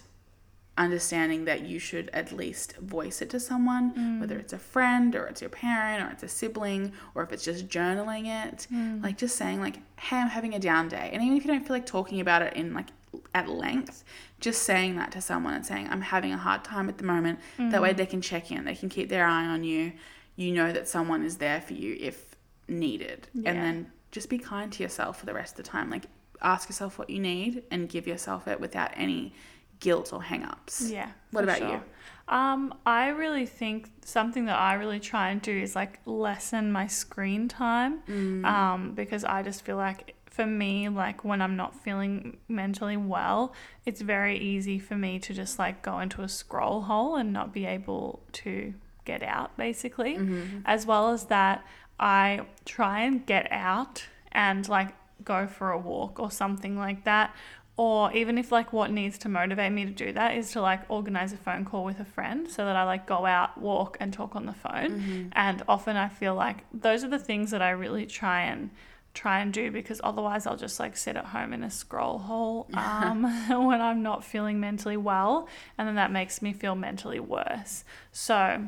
[0.77, 4.19] understanding that you should at least voice it to someone Mm.
[4.19, 7.43] whether it's a friend or it's your parent or it's a sibling or if it's
[7.43, 9.01] just journaling it Mm.
[9.01, 11.65] like just saying like hey i'm having a down day and even if you don't
[11.65, 12.87] feel like talking about it in like
[13.33, 14.03] at length
[14.39, 17.39] just saying that to someone and saying i'm having a hard time at the moment
[17.57, 17.81] that Mm.
[17.81, 19.93] way they can check in they can keep their eye on you
[20.35, 22.26] you know that someone is there for you if
[22.67, 26.03] needed and then just be kind to yourself for the rest of the time like
[26.41, 29.33] ask yourself what you need and give yourself it without any
[29.79, 31.09] guilt or hang-ups Yeah.
[31.31, 31.81] What about you?
[32.27, 36.87] Um, I really think something that I really try and do is like lessen my
[36.87, 38.01] screen time.
[38.07, 38.45] Mm.
[38.45, 43.53] Um, because I just feel like for me, like when I'm not feeling mentally well,
[43.85, 47.53] it's very easy for me to just like go into a scroll hole and not
[47.53, 48.73] be able to
[49.05, 50.17] get out, basically.
[50.17, 50.59] Mm-hmm.
[50.65, 51.65] As well as that,
[51.99, 54.93] I try and get out and like
[55.23, 57.35] go for a walk or something like that.
[57.75, 60.81] Or even if like what needs to motivate me to do that is to like
[60.89, 64.11] organize a phone call with a friend so that I like go out, walk, and
[64.11, 64.99] talk on the phone.
[64.99, 65.27] Mm-hmm.
[65.33, 68.71] And often I feel like those are the things that I really try and
[69.13, 72.67] try and do because otherwise I'll just like sit at home in a scroll hole
[72.73, 73.23] um,
[73.67, 77.83] when I'm not feeling mentally well, and then that makes me feel mentally worse.
[78.11, 78.67] So,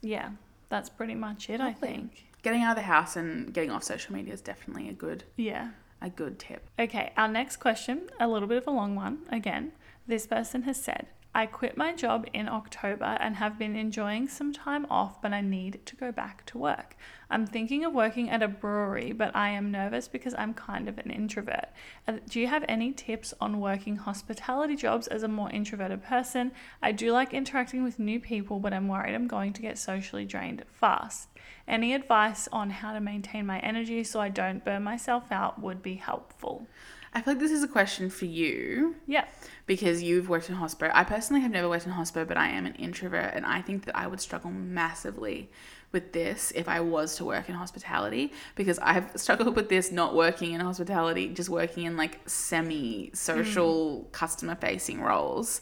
[0.00, 0.30] yeah,
[0.68, 1.60] that's pretty much it.
[1.60, 2.31] I think.
[2.42, 5.70] Getting out of the house and getting off social media is definitely a good Yeah.
[6.00, 6.68] a good tip.
[6.78, 9.70] Okay, our next question, a little bit of a long one again.
[10.06, 14.52] This person has said, I quit my job in October and have been enjoying some
[14.52, 16.94] time off, but I need to go back to work.
[17.30, 20.98] I'm thinking of working at a brewery, but I am nervous because I'm kind of
[20.98, 21.68] an introvert.
[22.06, 26.52] Uh, Do you have any tips on working hospitality jobs as a more introverted person?
[26.82, 30.26] I do like interacting with new people, but I'm worried I'm going to get socially
[30.26, 31.30] drained fast.
[31.66, 35.82] Any advice on how to maintain my energy so I don't burn myself out would
[35.82, 36.66] be helpful.
[37.14, 39.26] I feel like this is a question for you Yeah.
[39.66, 40.92] because you've worked in hospital.
[40.94, 43.84] I personally have never worked in hospital, but I am an introvert and I think
[43.84, 45.50] that I would struggle massively
[45.92, 50.14] with this if I was to work in hospitality because I've struggled with this not
[50.14, 54.10] working in hospitality, just working in like semi social hmm.
[54.10, 55.60] customer facing roles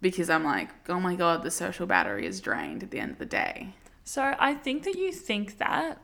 [0.00, 3.18] because I'm like, oh my god, the social battery is drained at the end of
[3.18, 3.74] the day.
[4.04, 6.00] So I think that you think that.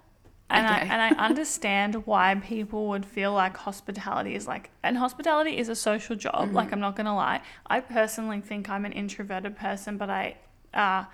[0.49, 5.59] And, I, and I understand why people would feel like hospitality is like, and hospitality
[5.59, 6.53] is a social job.
[6.53, 7.43] Like, I'm not going to lie.
[7.67, 10.37] I personally think I'm an introverted person, but I,
[10.73, 11.07] uh,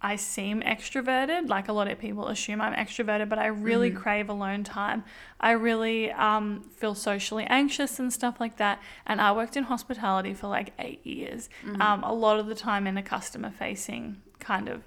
[0.00, 1.48] I seem extroverted.
[1.48, 5.04] Like a lot of people assume I'm extroverted, but I really crave alone time.
[5.40, 8.80] I really um, feel socially anxious and stuff like that.
[9.06, 11.48] And I worked in hospitality for like eight years,
[11.80, 14.82] um, a lot of the time in a customer facing kind of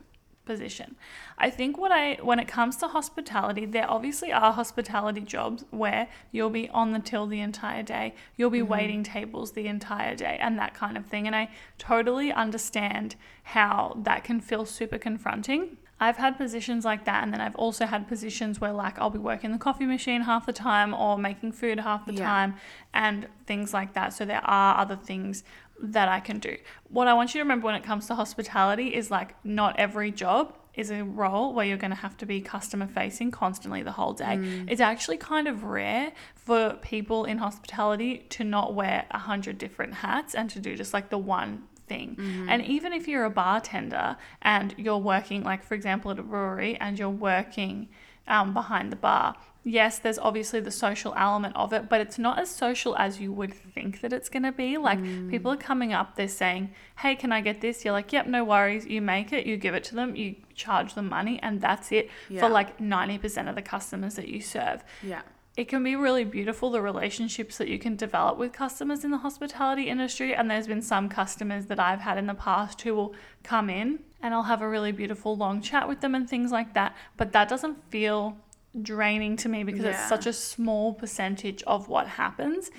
[0.50, 0.96] position.
[1.38, 6.08] I think what I when it comes to hospitality, there obviously are hospitality jobs where
[6.32, 8.78] you'll be on the till the entire day, you'll be mm-hmm.
[8.78, 11.28] waiting tables the entire day and that kind of thing.
[11.28, 13.16] And I totally understand
[13.56, 15.78] how that can feel super confronting.
[16.00, 19.20] I've had positions like that, and then I've also had positions where, like, I'll be
[19.20, 22.26] working the coffee machine half the time or making food half the Yeah.
[22.26, 22.56] time
[22.94, 24.14] and things like that.
[24.14, 25.44] So, there are other things
[25.82, 26.58] that I can do.
[26.90, 30.12] What I want you to remember when it comes to hospitality is like, not every
[30.12, 33.92] job is a role where you're going to have to be customer facing constantly the
[33.94, 34.38] whole day.
[34.38, 34.70] Mm.
[34.70, 39.96] It's actually kind of rare for people in hospitality to not wear a hundred different
[39.96, 42.08] hats and to do just like the one thing.
[42.52, 44.08] And even if you're a bartender
[44.42, 47.90] and you're working, like for example, at a brewery and you're working
[48.28, 52.40] um, behind the bar, yes, there's obviously the social element of it, but it's not
[52.40, 54.78] as social as you would think that it's going to be.
[54.78, 56.64] Like people are coming up, they're saying,
[57.02, 57.84] Hey, can I get this?
[57.84, 58.86] You're like, Yep, no worries.
[58.86, 62.10] You make it, you give it to them, you charge them money, and that's it
[62.30, 62.42] Yeah.
[62.42, 65.22] for like 90% of the customers that you serve Yeah.
[65.60, 69.18] It can be really beautiful the relationships that you can develop with customers in the
[69.18, 73.14] hospitality industry and there's been some customers that I've had in the past who will
[73.44, 76.74] come in and I'll have a really beautiful long chat with them and things like
[76.76, 78.38] that but that doesn't feel
[78.82, 82.70] draining to me because it's such a small percentage of what happens.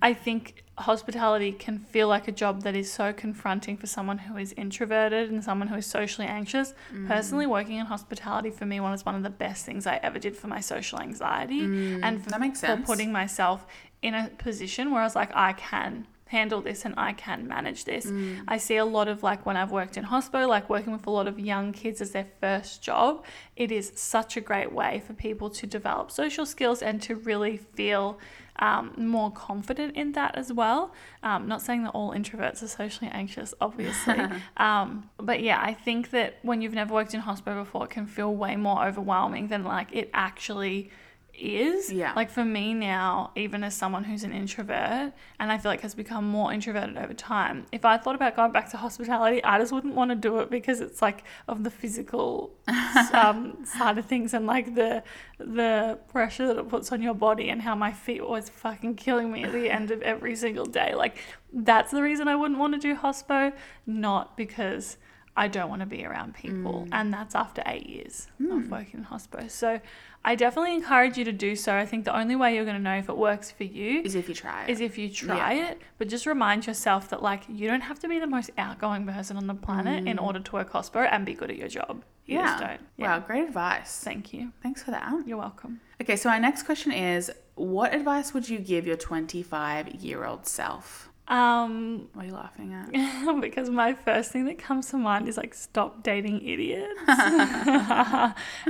[0.00, 4.36] I think hospitality can feel like a job that is so confronting for someone who
[4.38, 6.72] is introverted and someone who is socially anxious.
[7.06, 10.36] Personally, working in hospitality for me was one of the best things I ever did
[10.36, 11.64] for my social anxiety
[12.02, 13.66] and for, for putting myself
[14.02, 17.84] in a position where I was like, I can handle this and I can manage
[17.84, 18.06] this.
[18.48, 21.10] I see a lot of like when I've worked in hospital, like working with a
[21.10, 23.24] lot of young kids as their first job,
[23.56, 27.56] it is such a great way for people to develop social skills and to really
[27.56, 28.18] feel
[28.56, 30.92] um, more confident in that as well.
[31.22, 34.18] Um, not saying that all introverts are socially anxious, obviously.
[34.56, 38.06] um, but yeah, I think that when you've never worked in hospital before, it can
[38.06, 40.90] feel way more overwhelming than like it actually
[41.38, 41.92] is.
[41.92, 42.12] Yeah.
[42.14, 45.94] Like for me now, even as someone who's an introvert and I feel like has
[45.94, 49.72] become more introverted over time, if I thought about going back to hospitality, I just
[49.72, 52.54] wouldn't want to do it because it's like of the physical
[53.12, 55.02] um, side of things and like the
[55.38, 59.32] the pressure that it puts on your body and how my feet was fucking killing
[59.32, 60.94] me at the end of every single day.
[60.94, 61.18] Like
[61.52, 63.52] that's the reason I wouldn't want to do hospo,
[63.86, 64.96] not because
[65.36, 66.86] I don't want to be around people.
[66.92, 69.50] And that's after eight years of working in hospo.
[69.50, 69.80] So
[70.26, 71.76] I definitely encourage you to do so.
[71.76, 74.14] I think the only way you're going to know if it works for you Is
[74.14, 74.70] if you try it.
[74.70, 78.08] is if you try it, but just remind yourself that like you don't have to
[78.08, 80.22] be the most outgoing person on the planet in mm.
[80.22, 82.02] order to work hospo and be good at your job.
[82.24, 82.46] You yeah.
[82.46, 82.80] just don't.
[82.96, 83.18] Yeah.
[83.18, 84.00] Wow, great advice.
[84.02, 84.52] Thank you.
[84.62, 85.12] Thanks for that.
[85.26, 85.80] You're welcome.
[86.00, 90.46] Okay, so our next question is what advice would you give your 25 year old
[90.46, 91.10] self?
[91.26, 93.40] Um, What are you laughing at?
[93.40, 97.00] because my first thing that comes to mind is like stop dating idiots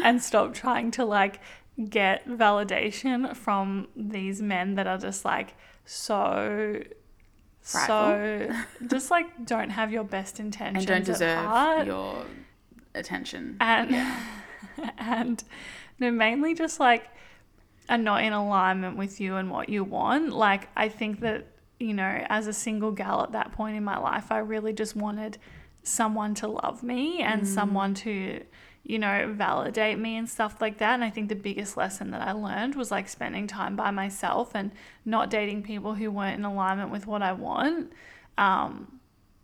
[0.03, 1.41] and stop trying to like
[1.91, 6.81] get validation from these men that are just like so
[7.61, 8.49] so
[8.87, 11.87] just like don't have your best intentions and don't deserve heart.
[11.87, 12.25] your
[12.95, 13.57] attention.
[13.61, 14.21] and yeah.
[14.99, 15.43] and
[15.99, 17.09] no mainly just like
[17.89, 21.47] are not in alignment with you and what you want like i think that
[21.79, 24.95] you know as a single gal at that point in my life i really just
[24.95, 25.39] wanted
[25.83, 28.43] someone to love me and someone to
[28.85, 30.95] you know validate me and stuff like that.
[30.95, 34.53] And i think the biggest lesson that i learned was like spending time by myself
[34.55, 34.73] and
[35.05, 37.93] not dating people who weren't in alignment with what i want
[38.39, 39.01] um,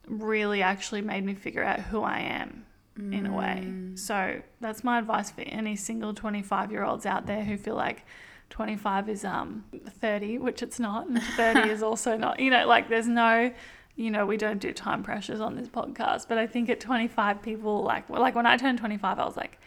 [0.09, 2.64] really actually made me figure out who i am
[3.12, 3.72] in a way.
[3.97, 8.05] So that's my advice for any single 25 year olds out there who feel like
[8.51, 9.64] 25 is um
[10.01, 12.40] 30, which it's not, and 30 is also not.
[12.40, 13.53] You know, like there's no,
[13.96, 17.40] you know, we don't do time pressures on this podcast, but I think at 25
[17.42, 19.59] people like like when I turned 25, I was like,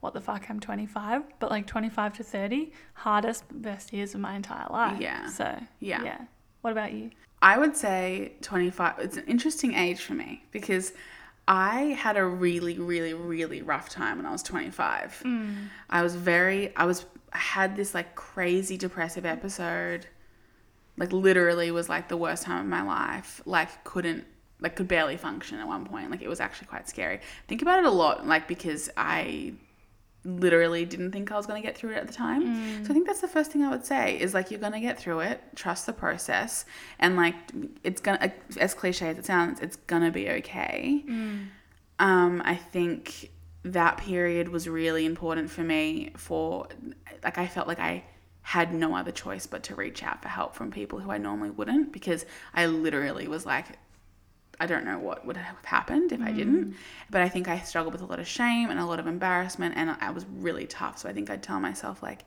[0.00, 4.34] what the fuck, I'm 25, but like 25 to 30, hardest best years of my
[4.34, 5.00] entire life.
[5.00, 5.28] Yeah.
[5.28, 6.02] So Yeah.
[6.02, 6.20] yeah.
[6.62, 7.10] What about you?
[7.42, 10.92] I would say 25, it's an interesting age for me because
[11.48, 15.22] I had a really, really, really rough time when I was 25.
[15.88, 20.06] I was very, I was, had this like crazy depressive episode.
[20.96, 23.40] Like literally was like the worst time of my life.
[23.46, 24.24] Like couldn't,
[24.60, 26.10] like could barely function at one point.
[26.10, 27.20] Like it was actually quite scary.
[27.48, 29.54] Think about it a lot, like because I
[30.24, 32.84] literally didn't think I was going to get through it at the time.
[32.84, 34.80] So I think that's the first thing I would say is like you're going to
[34.80, 36.66] get through it, trust the process
[36.98, 37.34] and like
[37.84, 41.04] it's going to as cliche as it sounds, it's going to be okay.
[41.98, 43.30] Um I think
[43.62, 46.66] that period was really important for me for
[47.22, 48.04] like I felt like I
[48.42, 51.50] had no other choice but to reach out for help from people who I normally
[51.50, 53.66] wouldn't because I literally was like
[54.60, 56.72] I don't know what would have happened if I didn't.
[56.72, 56.74] Mm.
[57.08, 59.74] But I think I struggled with a lot of shame and a lot of embarrassment,
[59.74, 60.98] and I was really tough.
[60.98, 62.26] So I think I'd tell myself, like,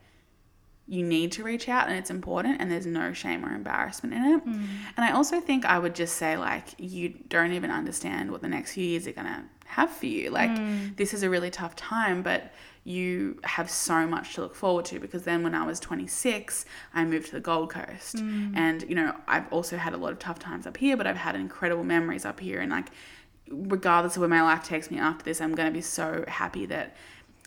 [0.87, 4.23] you need to reach out and it's important, and there's no shame or embarrassment in
[4.23, 4.45] it.
[4.45, 4.67] Mm.
[4.97, 8.49] And I also think I would just say, like, you don't even understand what the
[8.49, 10.29] next few years are going to have for you.
[10.29, 10.95] Like, mm.
[10.97, 12.51] this is a really tough time, but
[12.83, 17.05] you have so much to look forward to because then when I was 26, I
[17.05, 18.17] moved to the Gold Coast.
[18.17, 18.57] Mm.
[18.57, 21.15] And, you know, I've also had a lot of tough times up here, but I've
[21.15, 22.59] had incredible memories up here.
[22.59, 22.89] And, like,
[23.49, 26.65] regardless of where my life takes me after this, I'm going to be so happy
[26.65, 26.97] that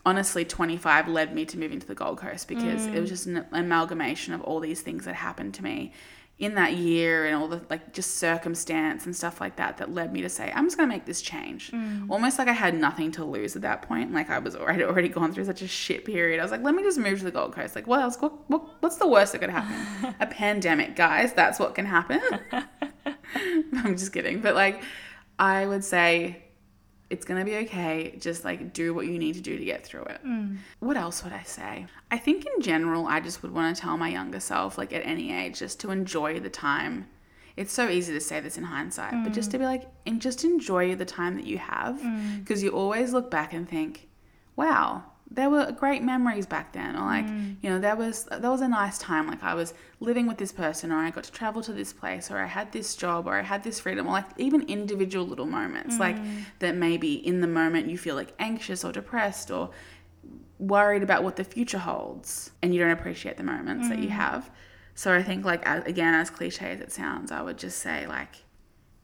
[0.06, 3.12] honestly 25 led me to moving to the Gold Coast because it was mm.
[3.12, 5.92] just an amalgamation of all these things that happened to me
[6.38, 10.12] in that year and all the like just circumstance and stuff like that that led
[10.12, 11.72] me to say I'm just going to make this change.
[11.72, 12.08] Mm.
[12.08, 14.12] Almost like I had nothing to lose at that point.
[14.12, 16.38] Like I was already already gone through such a shit period.
[16.38, 17.74] I was like, let me just move to the Gold Coast.
[17.74, 18.16] Like what else?
[18.18, 20.14] What, what what's the worst that could happen?
[20.20, 21.32] a pandemic, guys.
[21.32, 22.20] That's what can happen.
[23.74, 24.40] I'm just kidding.
[24.40, 24.82] But like
[25.38, 26.45] I would say
[27.08, 28.16] it's going to be okay.
[28.18, 30.24] Just like do what you need to do to get through it.
[30.24, 30.58] Mm.
[30.80, 31.86] What else would I say?
[32.10, 35.04] I think in general, I just would want to tell my younger self, like at
[35.04, 37.08] any age, just to enjoy the time.
[37.56, 39.52] It's so easy to say this in hindsight, but just mm.
[39.52, 42.40] to be like, and just enjoy the time that you have mm.
[42.40, 44.08] because you always look back and think,
[44.56, 47.56] wow, there were great memories back then or like mm.
[47.60, 50.52] you know there was there was a nice time like i was living with this
[50.52, 53.34] person or i got to travel to this place or i had this job or
[53.34, 56.42] i had this freedom or like even individual little moments like mm.
[56.60, 59.70] that maybe in the moment you feel like anxious or depressed or
[60.58, 64.12] worried about what the future holds and you don't appreciate the moments that you mm.
[64.12, 64.50] have.
[64.94, 68.36] So i think like again as cliche as it sounds i would just say like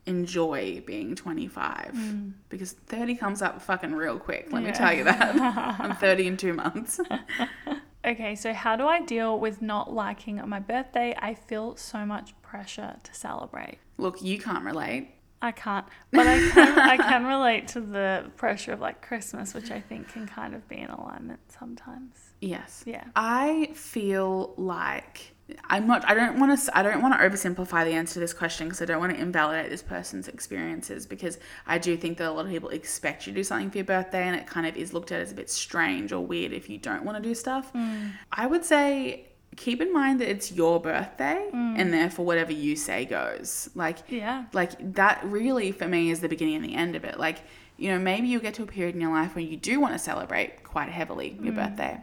[0.06, 2.30] enjoy being 25 hmm.
[2.48, 5.36] because 30 comes up fucking real quick let me tell you that
[5.80, 7.00] i'm 30 in two months
[8.04, 11.14] Okay, so how do I deal with not liking my birthday?
[11.16, 13.78] I feel so much pressure to celebrate.
[13.96, 18.72] look you can't relate I can't, but I can, I can relate to the pressure
[18.72, 22.16] of like Christmas, which I think can kind of be in alignment sometimes.
[22.40, 23.04] yes Yeah.
[23.16, 25.31] i feel like
[25.64, 28.32] i'm not i don't want to i don't want to oversimplify the answer to this
[28.32, 32.28] question because i don't want to invalidate this person's experiences because i do think that
[32.28, 34.66] a lot of people expect you to do something for your birthday and it kind
[34.66, 37.22] of is looked at as a bit strange or weird if you don't want to
[37.22, 37.72] do stuff.
[37.72, 38.12] Mm.
[38.30, 41.78] I would say keep in mind that it's your birthday mm.
[41.78, 43.68] and therefore whatever you say goes.
[43.74, 44.44] Like Yeah.
[44.52, 47.18] like that really for me is the beginning and the end of it.
[47.18, 47.38] Like
[47.76, 49.92] you know maybe you'll get to a period in your life where you do want
[49.92, 51.56] to celebrate quite heavily your mm.
[51.56, 52.00] birthday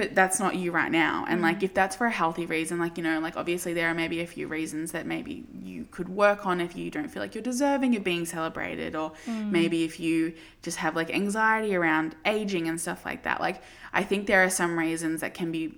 [0.00, 1.26] but that's not you right now.
[1.28, 1.42] And mm.
[1.42, 4.20] like if that's for a healthy reason, like you know, like obviously there are maybe
[4.20, 7.44] a few reasons that maybe you could work on if you don't feel like you're
[7.44, 9.50] deserving of being celebrated, or mm.
[9.50, 10.32] maybe if you
[10.62, 13.42] just have like anxiety around aging and stuff like that.
[13.42, 15.74] Like I think there are some reasons that can be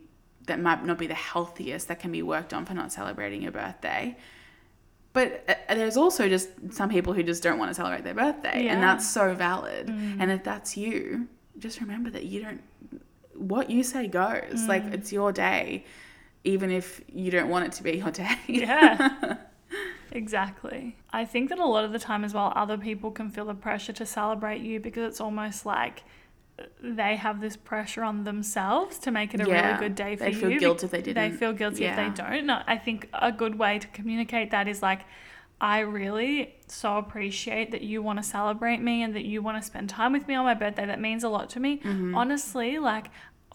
[0.46, 3.52] that might not be the healthiest that can be worked on for not celebrating your
[3.52, 4.16] birthday.
[5.14, 8.14] But uh, uh there's also just some people who just don't want to celebrate their
[8.14, 8.74] birthday, Yeah.
[8.74, 9.88] and that's so valid.
[9.88, 10.18] Mm.
[10.20, 11.26] And if that's you,
[11.58, 12.62] just remember that you don't.
[13.42, 14.66] What you say goes.
[14.68, 15.84] Like it's your day,
[16.44, 18.36] even if you don't want it to be your day.
[18.46, 19.36] Yeah.
[20.12, 20.96] exactly.
[21.12, 23.54] I think that a lot of the time as well, other people can feel the
[23.54, 26.04] pressure to celebrate you because it's almost like
[26.82, 29.66] they have this pressure on themselves to make it a Yeah.
[29.66, 30.34] really good day for They you.
[30.34, 31.30] They feel be- guilt if they didn't.
[31.30, 32.46] They feel guilty if they don't.
[32.46, 35.00] No, I think a good way to communicate that is like,
[35.60, 39.66] I really so appreciate that you want to celebrate me and that you want to
[39.66, 40.84] spend time with me on my birthday.
[40.86, 41.78] That means a lot to me.
[41.78, 42.16] Mm-hmm.
[42.16, 43.06] Honestly, like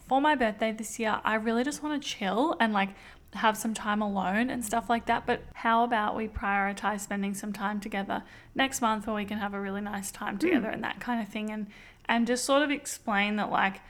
[0.08, 2.90] for my birthday this year, I really just want to chill and like
[3.34, 5.26] have some time alone and stuff like that.
[5.26, 8.22] But how about we prioritize spending some time together
[8.54, 10.38] next month where we can have a really nice time Hmm.
[10.40, 11.66] together and that kind of thing and
[12.10, 13.80] and just sort of explain that like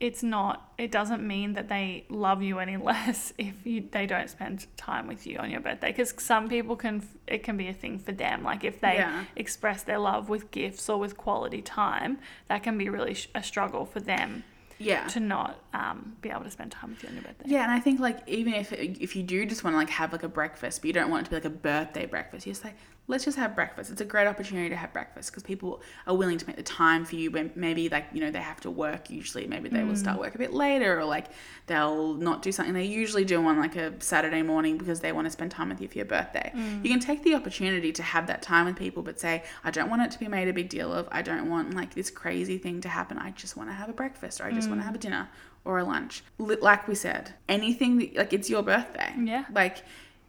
[0.00, 4.28] it's not it doesn't mean that they love you any less if you they don't
[4.30, 7.72] spend time with you on your birthday because some people can it can be a
[7.74, 9.24] thing for them like if they Yeah.
[9.36, 13.42] express their love with gifts or with quality time that can be really sh- a
[13.42, 14.42] struggle for them
[14.82, 15.06] yeah.
[15.08, 17.72] to not um, be able to spend time with you on your birthday Yeah, and
[17.72, 20.28] I think like even if if you do just want to like have like a
[20.28, 22.74] breakfast, but you don't want it to be like a birthday breakfast, you just say
[23.08, 23.90] let's just have breakfast.
[23.90, 27.04] It's a great opportunity to have breakfast because people are willing to make the time
[27.04, 29.10] for you when maybe like you know they have to work.
[29.10, 30.20] Usually, maybe they will start mm.
[30.20, 31.26] work a bit later, or like
[31.66, 35.26] they'll not do something they usually do on like a Saturday morning because they want
[35.26, 36.52] to spend time with you for your birthday.
[36.54, 36.84] You mm.
[36.84, 40.02] can take the opportunity to have that time with people, but say I don't want
[40.02, 41.08] it to be made a big deal of.
[41.10, 43.18] I don't want like this crazy thing to happen.
[43.18, 45.02] I just want to have a breakfast, or I just want to have a mm.
[45.02, 45.28] dinner
[45.64, 46.22] or a lunch.
[46.38, 49.12] Like we said, anything that, like it's your birthday.
[49.18, 49.44] Yeah.
[49.52, 49.84] Like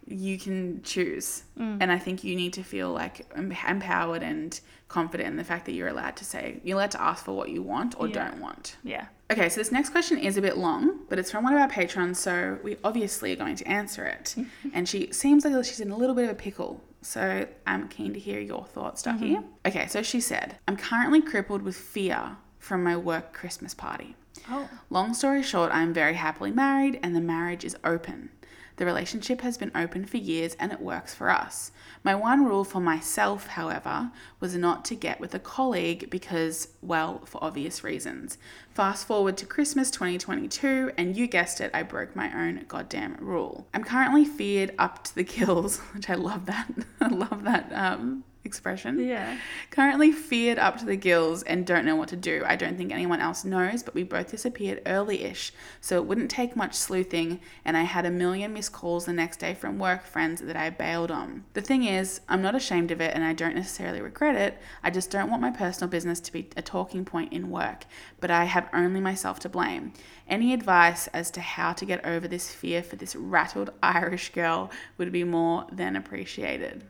[0.07, 1.43] you can choose.
[1.57, 1.77] Mm.
[1.81, 5.71] And I think you need to feel like empowered and confident in the fact that
[5.73, 8.13] you're allowed to say, you're allowed to ask for what you want or Yeah.
[8.29, 8.75] don't want.
[8.83, 11.59] yeah Okay, so this next question is a bit long, but it's from one of
[11.59, 14.35] our patrons, so we obviously are going to answer it.
[14.73, 18.13] and she seems like she's in a little bit of a pickle, so I'm keen
[18.13, 19.35] to hear your thoughts, Ducky.
[19.35, 19.45] Mm-hmm.
[19.65, 24.15] Okay, so she said, I'm currently crippled with fear from my work Christmas party.
[24.51, 28.29] oh Long story short, I am very happily married and the marriage is open.
[28.77, 31.71] The relationship has been open for years and it works for us.
[32.03, 37.21] My one rule for myself, however, was not to get with a colleague because, well,
[37.25, 38.37] for obvious reasons.
[38.73, 43.67] Fast forward to Christmas 2022, and you guessed it, I broke my own goddamn rule.
[43.73, 46.69] I'm currently feared up to the gills, which I love that.
[47.01, 49.37] I love that um, expression yeah
[49.71, 52.43] currently feared up to the gills and don't know what to do.
[52.45, 56.29] I don't think anyone else knows, but we both disappeared early ish, so it wouldn't
[56.29, 60.05] take much sleuthing, and I had a million missed calls the next day from work
[60.05, 61.43] friends that I bailed on.
[61.53, 64.89] The thing is, I'm not ashamed of it and I don't necessarily regret it, I
[64.89, 67.85] just don't want my personal business to be a talking point in work,
[68.19, 69.93] but I have only myself to blame.
[70.27, 74.71] Any advice as to how to get over this fear for this rattled Irish girl
[74.97, 76.85] would be more than appreciated.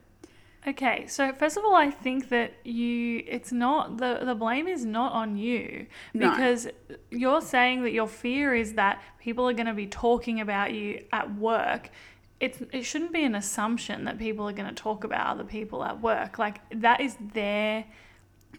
[0.66, 4.86] Okay, so first of all, I think that you it's not the the blame is
[4.86, 6.30] not on you No.
[6.30, 6.68] because
[7.11, 11.03] you're saying that your fear is that people are going to be talking about you
[11.11, 11.89] at work.
[12.39, 15.84] It's it shouldn't be an assumption that people are going to talk about other people
[15.84, 16.39] at work.
[16.39, 17.84] Like that is their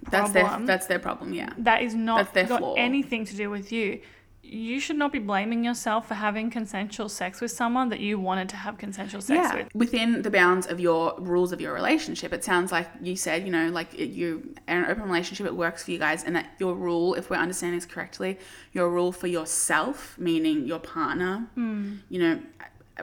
[0.04, 0.10] problem.
[0.10, 0.66] That's their problem.
[0.66, 1.50] that's their problem, yeah.
[1.58, 2.74] that is not That's their got flaw.
[2.76, 4.00] anything to do with you.
[4.46, 8.50] You should not be blaming yourself for having consensual sex with someone that you wanted
[8.50, 9.74] to have consensual sex yeah, with.
[9.74, 12.32] within the bounds of your rules of your relationship.
[12.32, 15.84] It sounds like you said, you know, like it, you an open relationship, it works
[15.84, 18.38] for you guys, and that your rule, if we're understanding this correctly,
[18.72, 21.96] your rule for yourself, meaning your partner, hmm.
[22.10, 22.40] you know,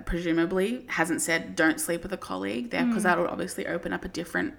[0.06, 3.10] presumably hasn't said don't sleep with a colleague there, because hmm.
[3.10, 4.54] that would obviously open up a different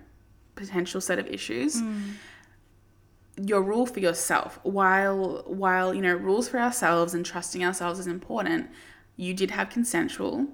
[0.57, 1.81] potential set of issues.
[1.81, 2.11] Hmm.
[3.41, 8.07] Your rule for yourself, while while you know rules for ourselves and trusting ourselves is
[8.07, 8.69] important,
[9.17, 10.49] you did have consensual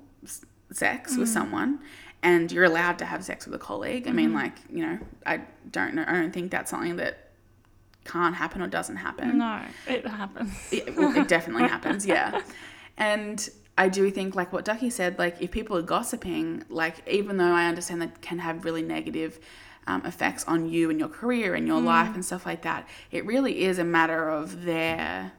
[0.70, 1.32] sex with mm.
[1.32, 1.80] someone
[2.22, 4.08] and you're allowed to have sex with a colleague.
[4.08, 4.34] I mean, mm.
[4.34, 7.30] like, you know, I don't know, I don't think that's something that
[8.04, 9.38] can't happen or doesn't happen.
[9.38, 10.52] No, it happens.
[10.72, 12.42] It, it definitely happens, yeah.
[12.96, 17.36] And I do think, like what Ducky said, like if people are gossiping, like even
[17.36, 19.38] though I understand that can have really negative
[19.88, 23.24] um, effects on you and your career and your life and stuff like that, it
[23.26, 25.32] really is a matter of their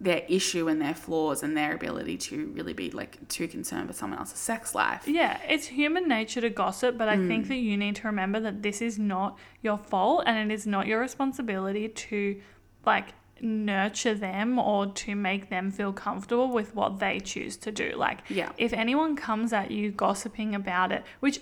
[0.00, 3.96] their issue and their flaws and their ability to really be like too concerned with
[3.96, 5.08] someone else's sex life.
[5.08, 8.62] Yeah, it's human nature to gossip, but I think that you need to remember that
[8.62, 12.40] this is not your fault and it is not your responsibility to
[12.86, 13.08] like
[13.40, 17.92] nurture them or to make them feel comfortable with what they choose to do.
[17.96, 18.50] Like, Yeah.
[18.56, 21.40] if anyone comes at you gossiping about it, which,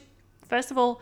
[0.48, 1.00] first of all,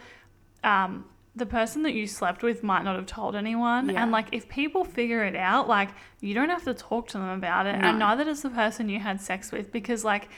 [0.64, 1.05] um,
[1.37, 3.89] the person that you slept with might not have told anyone.
[3.89, 4.03] Yeah.
[4.03, 7.28] And like, if people figure it out, like, you don't have to talk to them
[7.28, 7.76] about it.
[7.78, 7.89] No.
[7.89, 10.28] And neither does the person you had sex with because, like,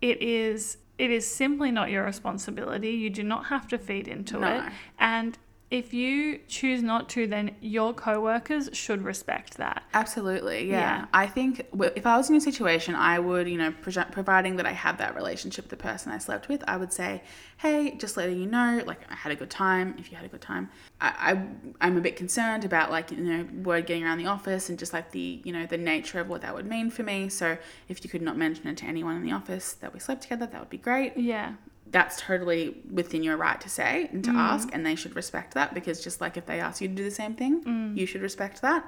[0.00, 0.78] it is.
[0.96, 2.90] It is simply not your responsibility.
[2.90, 4.58] You do not have to feed into No.
[4.58, 4.72] it.
[5.00, 5.36] And
[5.74, 9.82] if you choose not to, then your coworkers should respect that.
[9.92, 10.78] Absolutely, yeah.
[10.78, 11.04] Yeah.
[11.12, 11.66] I think
[11.96, 14.98] if I was in your situation, I would, you know, pro- providing that I have
[14.98, 17.24] that relationship with the person I slept with, I would say,
[17.56, 19.96] hey, just letting you know, like I had a good time.
[19.98, 20.70] If you had a good time,
[21.00, 24.68] I, I I'm a bit concerned about like you know word getting around the office
[24.68, 27.28] and just like the you know the nature of what that would mean for me.
[27.28, 27.58] So
[27.88, 30.46] if you could not mention it to anyone in the office that we slept together,
[30.46, 31.54] that would be great Yeah.
[31.90, 34.36] That's totally within your right to say and to Mm.
[34.36, 37.04] ask, and they should respect that because just like if they ask you to do
[37.04, 37.96] the same thing, Mm.
[37.96, 38.84] you should respect that.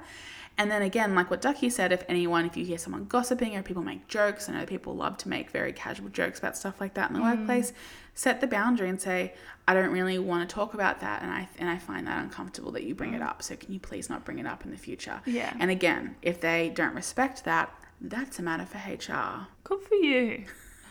[0.59, 3.61] And then again, like what Ducky said, if anyone, if you hear someone gossiping or
[3.61, 6.95] people make jokes, I know people love to make very casual jokes about stuff like
[6.95, 7.37] that in the Mm.
[7.37, 7.73] workplace.
[8.15, 9.35] Set the boundary and say,
[9.67, 12.71] I don't really want to talk about that, and I and I find that uncomfortable
[12.71, 13.43] that you bring it up.
[13.43, 15.21] So can you please not bring it up in the future?
[15.27, 15.33] Mm.
[15.33, 15.53] Yeah.
[15.59, 17.69] And again, if they don't respect that,
[18.01, 19.47] that's a matter for HR.
[19.63, 20.45] Good for you.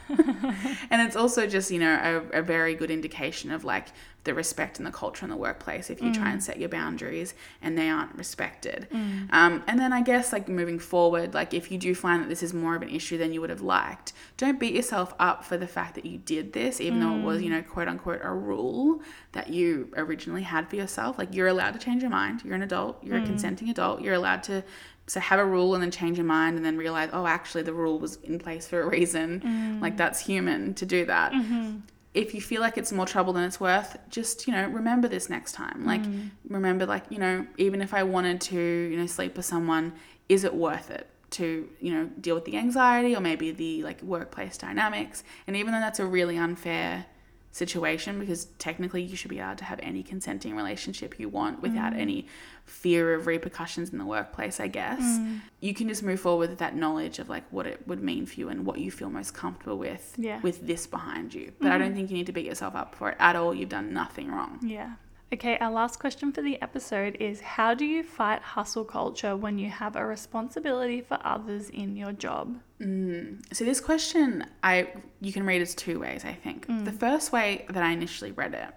[0.91, 3.89] And it's also just, you know, a, a very good indication of like
[4.27, 6.43] the respect and the culture in the workplace if you try and mm.
[6.43, 7.33] set your boundaries
[7.63, 8.89] and they aren't respected.
[8.93, 9.33] Mm.
[9.33, 12.43] Um, and then I guess, like moving forward, like if you do find that this
[12.43, 15.57] is more of an issue than you would have liked, don't beat yourself up for
[15.57, 17.53] the fact that you did this, even though it was, you mm.
[17.53, 19.01] know, quote unquote, a rule
[19.33, 21.19] that you originally had for yourself.
[21.19, 22.43] Like you're allowed to change your mind.
[22.45, 24.65] You're an adult, you're a consenting adult, you're allowed to.
[25.09, 27.73] So have a rule and then change your mind and then realize, oh, actually the
[27.73, 29.41] rule was in place for a reason.
[29.41, 29.81] Mm.
[29.81, 31.77] Like that's human to do that mm-hmm.
[32.17, 35.29] if you feel like it's more trouble than it's worth, just, you know, remember this
[35.29, 35.85] next time.
[35.85, 36.31] Like, mm.
[36.49, 39.93] remember, like, you know, even if I wanted to, you know, sleep with someone,
[40.29, 44.01] is it worth it to, you know, deal with the anxiety or maybe the, like,
[44.03, 45.25] workplace dynamics?
[45.47, 47.05] And even though that's a really unfair
[47.57, 51.93] situation, because technically you should be allowed to have any consenting relationship you want without
[51.95, 51.99] mm.
[51.99, 52.27] any
[52.65, 55.41] fear of repercussions in the workplace, I guess, mm.
[55.61, 58.39] you can just move forward with that knowledge of, like, what it would mean for
[58.41, 60.41] you and what you feel most comfortable with Yeah.
[60.43, 61.53] with this behind you.
[61.59, 61.79] But I mm.
[61.81, 63.55] don't think you need to beat yourself up for it at all.
[63.55, 64.59] You've done nothing wrong.
[64.63, 64.93] Yeah.
[65.33, 69.59] Okay, our last question for the episode is How do you fight hustle culture when
[69.59, 72.61] you have a responsibility for others in your job?
[72.81, 73.43] Mm.
[73.53, 74.89] So this question, I
[75.21, 76.25] you can read it two ways.
[76.25, 76.85] I think mm.
[76.85, 78.73] the first way that I initially read it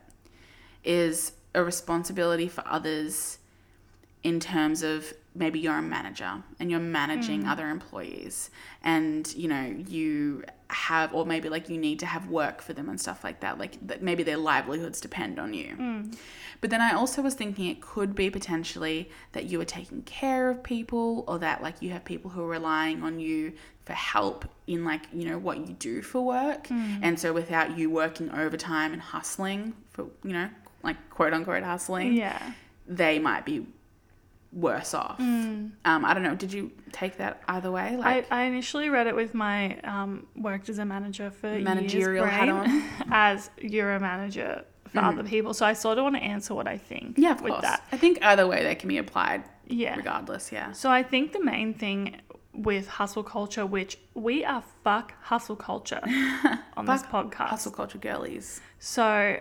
[0.84, 3.38] is a responsibility for others
[4.24, 7.50] in terms of maybe you're a manager and you're managing mm.
[7.50, 8.50] other employees
[8.84, 12.90] and you know you have or maybe like you need to have work for them
[12.90, 15.76] and stuff like that like that maybe their livelihoods depend on you.
[15.80, 16.18] Mm.
[16.62, 20.50] But then i also was thinking it could be potentially that you are taking care
[20.50, 23.54] of people or that like you have people who are relying on you
[23.86, 26.68] for help in like you know what you do for work.
[26.68, 27.00] Mm.
[27.02, 30.50] And so without you working overtime and hustling for you know
[30.84, 32.54] like quote unquote hustling Yeah.
[32.88, 33.66] they might be
[34.52, 35.20] worse off.
[35.20, 36.36] Um, I don't know.
[36.36, 37.90] Did you take that either way?
[37.94, 42.26] I, Like, I initially read it with my um, worked as a manager for Managerial
[42.26, 42.84] years, hat on.
[43.12, 45.54] as you're a manager for other people.
[45.54, 47.62] So I sort of want to answer what I think yeah, of with course.
[47.62, 47.84] that.
[47.92, 49.96] I think either way they can be applied Yeah.
[49.96, 50.52] regardless.
[50.52, 50.72] Yeah.
[50.72, 52.20] So I think the main thing
[52.56, 56.02] with hustle culture, which we are fuck hustle culture
[56.76, 57.50] on this podcast.
[57.50, 58.62] Hustle culture girlies.
[58.80, 59.38] So,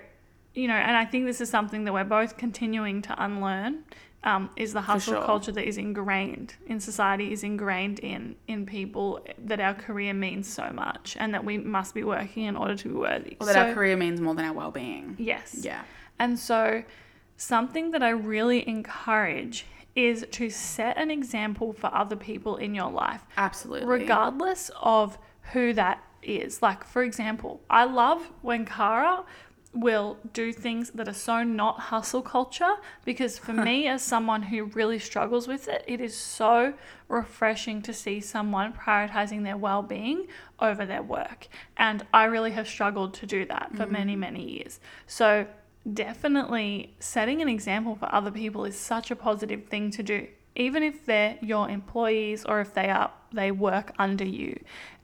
[0.55, 3.85] you know, and I think this is something that we're both continuing to unlearn.
[4.29, 5.25] Um, is the hustle sure.
[5.25, 9.21] culture that is ingrained in society, is ingrained in in people
[9.51, 12.89] that our career means so much, and that we must be working in order to
[12.89, 13.37] be worthy.
[13.41, 15.17] Or that so, our career means more than our well-being.
[15.19, 15.83] yes, Yeah.
[16.19, 16.83] and so,
[17.37, 19.65] something that I really encourage
[19.95, 23.89] is to set an example for other people in your life, Absolutely.
[23.89, 25.19] regardless of
[25.53, 26.61] who that is.
[26.63, 29.25] Like, for example, I love when Kara
[29.81, 32.75] will do things that are so not hustle culture
[33.05, 36.75] because for me as someone who really struggles with it it is so
[37.09, 40.27] refreshing to see someone prioritizing their well-being
[40.61, 41.47] over their work.
[41.77, 44.21] And i really have struggled to do that for many mm.
[44.21, 44.81] many years.
[45.07, 45.47] So
[45.93, 50.27] definitely setting an example for other people is such a positive thing to do
[50.57, 54.59] even if they're your employees or if they are they work under you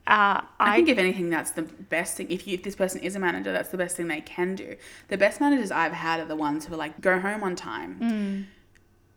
[0.06, 2.30] uh, I, think if anything, that's the best thing.
[2.30, 4.76] If you, if this person is a manager, that's the best thing they can do.
[5.08, 7.98] The best managers I've had are the ones who are like, go home on time.
[8.00, 8.44] Mm.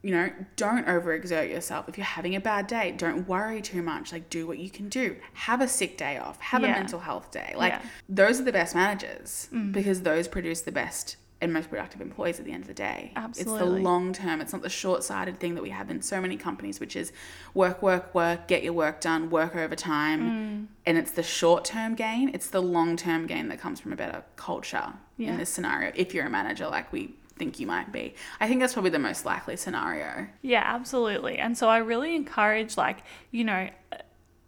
[0.03, 1.89] You know, don't overexert yourself.
[1.89, 4.13] If you're having a bad day, don't worry too much.
[4.13, 5.17] Like, do what you can do.
[5.33, 6.39] Have a sick day off.
[6.39, 7.53] Have a mental health day.
[7.57, 7.79] Like, Yeah.
[7.79, 7.85] Mm.
[8.07, 12.45] those are the best managers because those produce the best and most productive employees at
[12.45, 13.11] the end of the day.
[13.15, 13.53] Absolutely.
[13.53, 14.41] It's the long term.
[14.41, 17.11] It's not the short sighted thing that we have in so many companies, which is
[17.53, 20.21] work, work, work, get your work done, work overtime.
[20.21, 20.67] Mm.
[20.85, 22.31] And it's the short term gain.
[22.33, 25.31] It's the long term gain that comes from a better culture Yeah.
[25.31, 25.91] in this scenario.
[25.95, 28.99] If you're a manager like we think you might be, I think that's probably the
[28.99, 30.27] most likely scenario.
[30.41, 31.37] Yeah, absolutely.
[31.37, 33.69] And so I really encourage like, you know,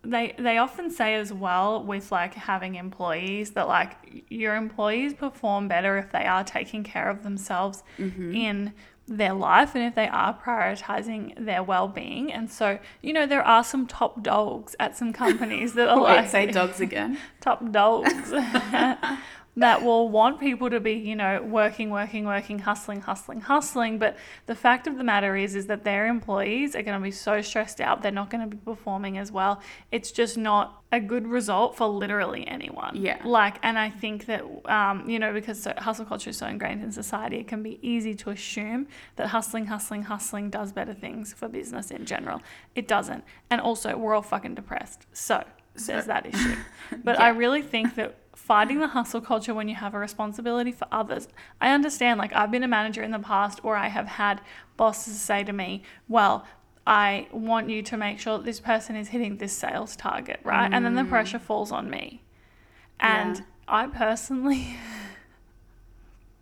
[0.02, 5.68] they they often say as well with like having employees that like your employees perform
[5.68, 8.34] better if they are taking care of themselves mm-hmm.
[8.34, 8.74] in
[9.08, 12.32] their life and if they are prioritizing their well-being.
[12.32, 16.16] And so you know there are some top dogs at some companies that are Wait,
[16.16, 17.18] like say dogs again.
[17.42, 18.32] top dogs
[19.60, 24.00] that will want people to be, you know, working, working, working, hustling, hustling, hustling.
[24.00, 27.12] But the fact of the matter is, is that their employees are going to be
[27.12, 28.02] so stressed out.
[28.02, 29.62] They're not going to be performing as well.
[29.92, 32.96] It's just not a good result for literally anyone.
[32.96, 33.22] Yeah.
[33.26, 36.82] Like, and I think that, um, you know, because so, hustle culture is so ingrained
[36.82, 38.88] in society, it can be easy to assume
[39.18, 42.42] that hustling, hustling, hustling does better things for business in general.
[42.76, 43.24] It doesn't.
[43.50, 45.06] And also, we're all fucking depressed.
[45.12, 45.44] So,
[45.86, 46.56] there's that issue.
[47.04, 48.16] But I really think that
[48.50, 51.28] fighting the hustle culture when you have a responsibility for others.
[51.62, 54.42] I understand, like, I've been a manager in the past, or I have had
[54.76, 56.48] bosses say to me, well,
[56.88, 60.68] I want you to make sure that this person is hitting this sales target, right?
[60.74, 61.10] And then the mm.
[61.10, 62.24] pressure falls on me.
[63.00, 63.44] And Yeah.
[63.68, 64.76] I personally,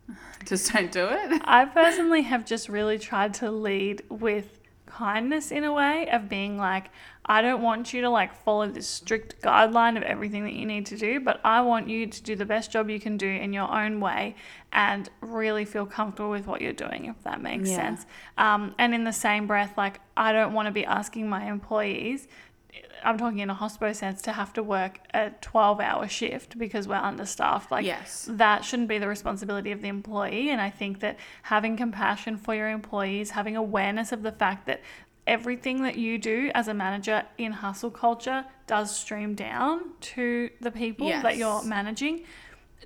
[0.46, 1.42] Just don't do it.
[1.44, 6.56] I personally have just really tried to lead with kindness in a way of being
[6.56, 6.86] like,
[7.30, 10.86] I don't want you to like follow this strict guideline of everything that you need
[10.86, 13.52] to do, but I want you to do the best job you can do in
[13.52, 14.34] your own way
[14.72, 17.76] and really feel comfortable with what you're doing, if that makes Yeah.
[17.76, 18.06] sense.
[18.38, 22.28] Um, and in the same breath, like, I don't want to be asking my employees.
[23.04, 26.88] I'm talking in a hospital sense to have to work a 12 hour shift because
[26.88, 27.70] we're understaffed.
[27.70, 28.26] Like, Yes.
[28.30, 30.50] that shouldn't be the responsibility of the employee.
[30.50, 34.80] And I think that having compassion for your employees, having awareness of the fact that
[35.28, 40.70] everything that you do as a manager in hustle culture does stream down to the
[40.70, 42.24] people that you're managing.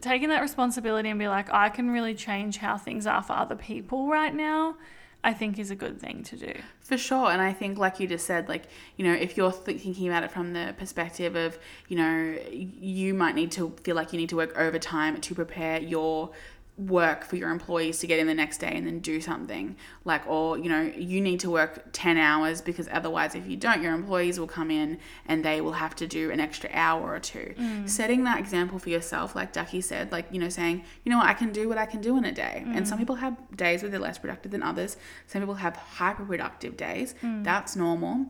[0.01, 3.55] Taking that responsibility and be like, I can really change how things are for other
[3.55, 4.74] people right now,
[5.22, 6.53] I think is a good thing to do.
[6.80, 7.30] For sure.
[7.30, 8.64] And I think, like you just said, like,
[8.97, 13.14] you know, if you're th- thinking about it from the perspective of, you know, you
[13.14, 16.30] might need to feel like you need to work overtime to prepare your
[16.78, 19.76] work for your employees to get in the next day and then do something.
[20.04, 23.82] Like or you know you need to work 10 hours because otherwise if you don't
[23.82, 27.18] your employees will come in and they will have to do an extra hour or
[27.20, 27.54] two.
[27.58, 27.88] Mm.
[27.88, 31.26] Setting that example for yourself like ducky said like you know saying you know what?
[31.26, 32.64] I can do what i can do in a day.
[32.66, 33.02] And some mm.
[33.02, 34.96] people have days where they're less productive than others.
[35.26, 37.44] Some people have hyper productive days mm.
[37.44, 38.26] that's normal.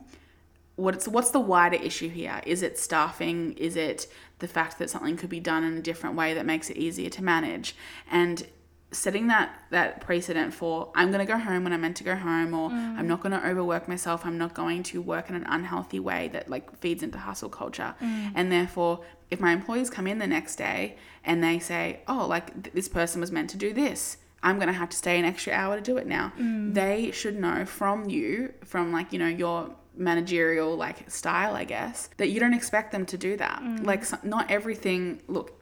[0.75, 2.41] What's what's the wider issue here?
[2.45, 3.53] Is it staffing?
[3.53, 4.07] Is it
[4.43, 7.09] the fact that something could be done in a different way that makes it easier
[7.09, 7.75] to manage?
[8.11, 8.45] And
[8.91, 12.15] setting that that precedent for I'm going to go home when I'm meant to go
[12.15, 12.97] home or mm.
[12.97, 14.25] I'm not going to overwork myself.
[14.25, 17.95] I'm not going to work in an unhealthy way that like feeds into hustle culture.
[18.01, 18.33] Mm.
[18.35, 18.99] And therefore,
[19.31, 22.89] if my employees come in the next day and they say, "Oh, like th- this
[22.89, 25.77] person was meant to do this." I'm going to have to stay an extra hour
[25.77, 26.33] to do it now.
[26.37, 26.73] Mm.
[26.73, 32.09] They should know from you, from like, you know, your managerial like style, I guess,
[32.17, 33.61] that you don't expect them to do that.
[33.61, 33.85] Mm.
[33.85, 35.59] Like, so, not everything, look,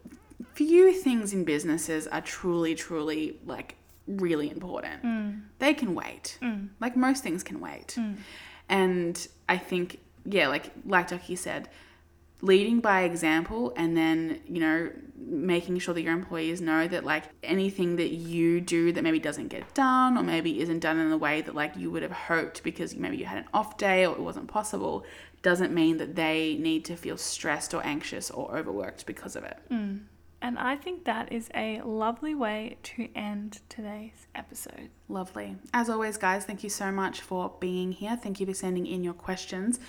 [0.54, 3.76] few things in businesses are truly, truly like
[4.08, 5.04] really important.
[5.04, 5.42] Mm.
[5.60, 6.38] They can wait.
[6.42, 6.70] Mm.
[6.80, 7.98] Like, most things can wait.
[8.70, 11.68] And I think, yeah, like, like Ducky said,
[12.42, 17.24] leading by example and then you know making sure that your employees know that like
[17.44, 21.18] anything that you do that maybe doesn't get done or maybe isn't done in the
[21.18, 24.14] way that like you would have hoped because maybe you had an off day or
[24.14, 25.06] it wasn't possible
[25.42, 29.58] doesn't mean that they need to feel stressed or anxious or overworked because of it
[29.72, 30.00] mm.
[30.44, 34.90] And I think that is a lovely way to end today's episode.
[35.08, 35.56] Lovely.
[35.72, 38.16] As always, guys, thank you so much for being here.
[38.16, 39.80] Thank you for sending in your questions.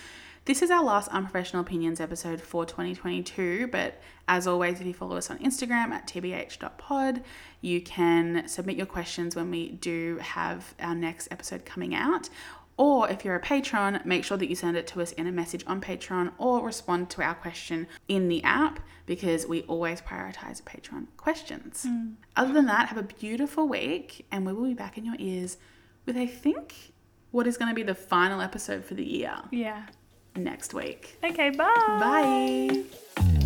[0.44, 5.16] This is our last Unprofessional Opinions episode for 2022, but as always, if you follow
[5.16, 7.22] us on Instagram at tbh.pod,
[7.60, 12.28] you can submit your questions when we do have our next episode coming out.
[12.76, 15.32] Or if you're a patron, make sure that you send it to us in a
[15.32, 20.60] message on Patreon or respond to our question in the app because we always prioritize
[20.62, 21.84] Patreon questions.
[21.86, 22.14] Hmm.
[22.34, 25.58] Other than that, have a beautiful week and we will be back in your ears
[26.04, 26.74] with, I think,
[27.30, 29.84] what is going to be the final episode for the year Yeah.
[30.36, 31.16] Next week.
[31.24, 32.84] Okay, bye.
[33.16, 33.38] Bye.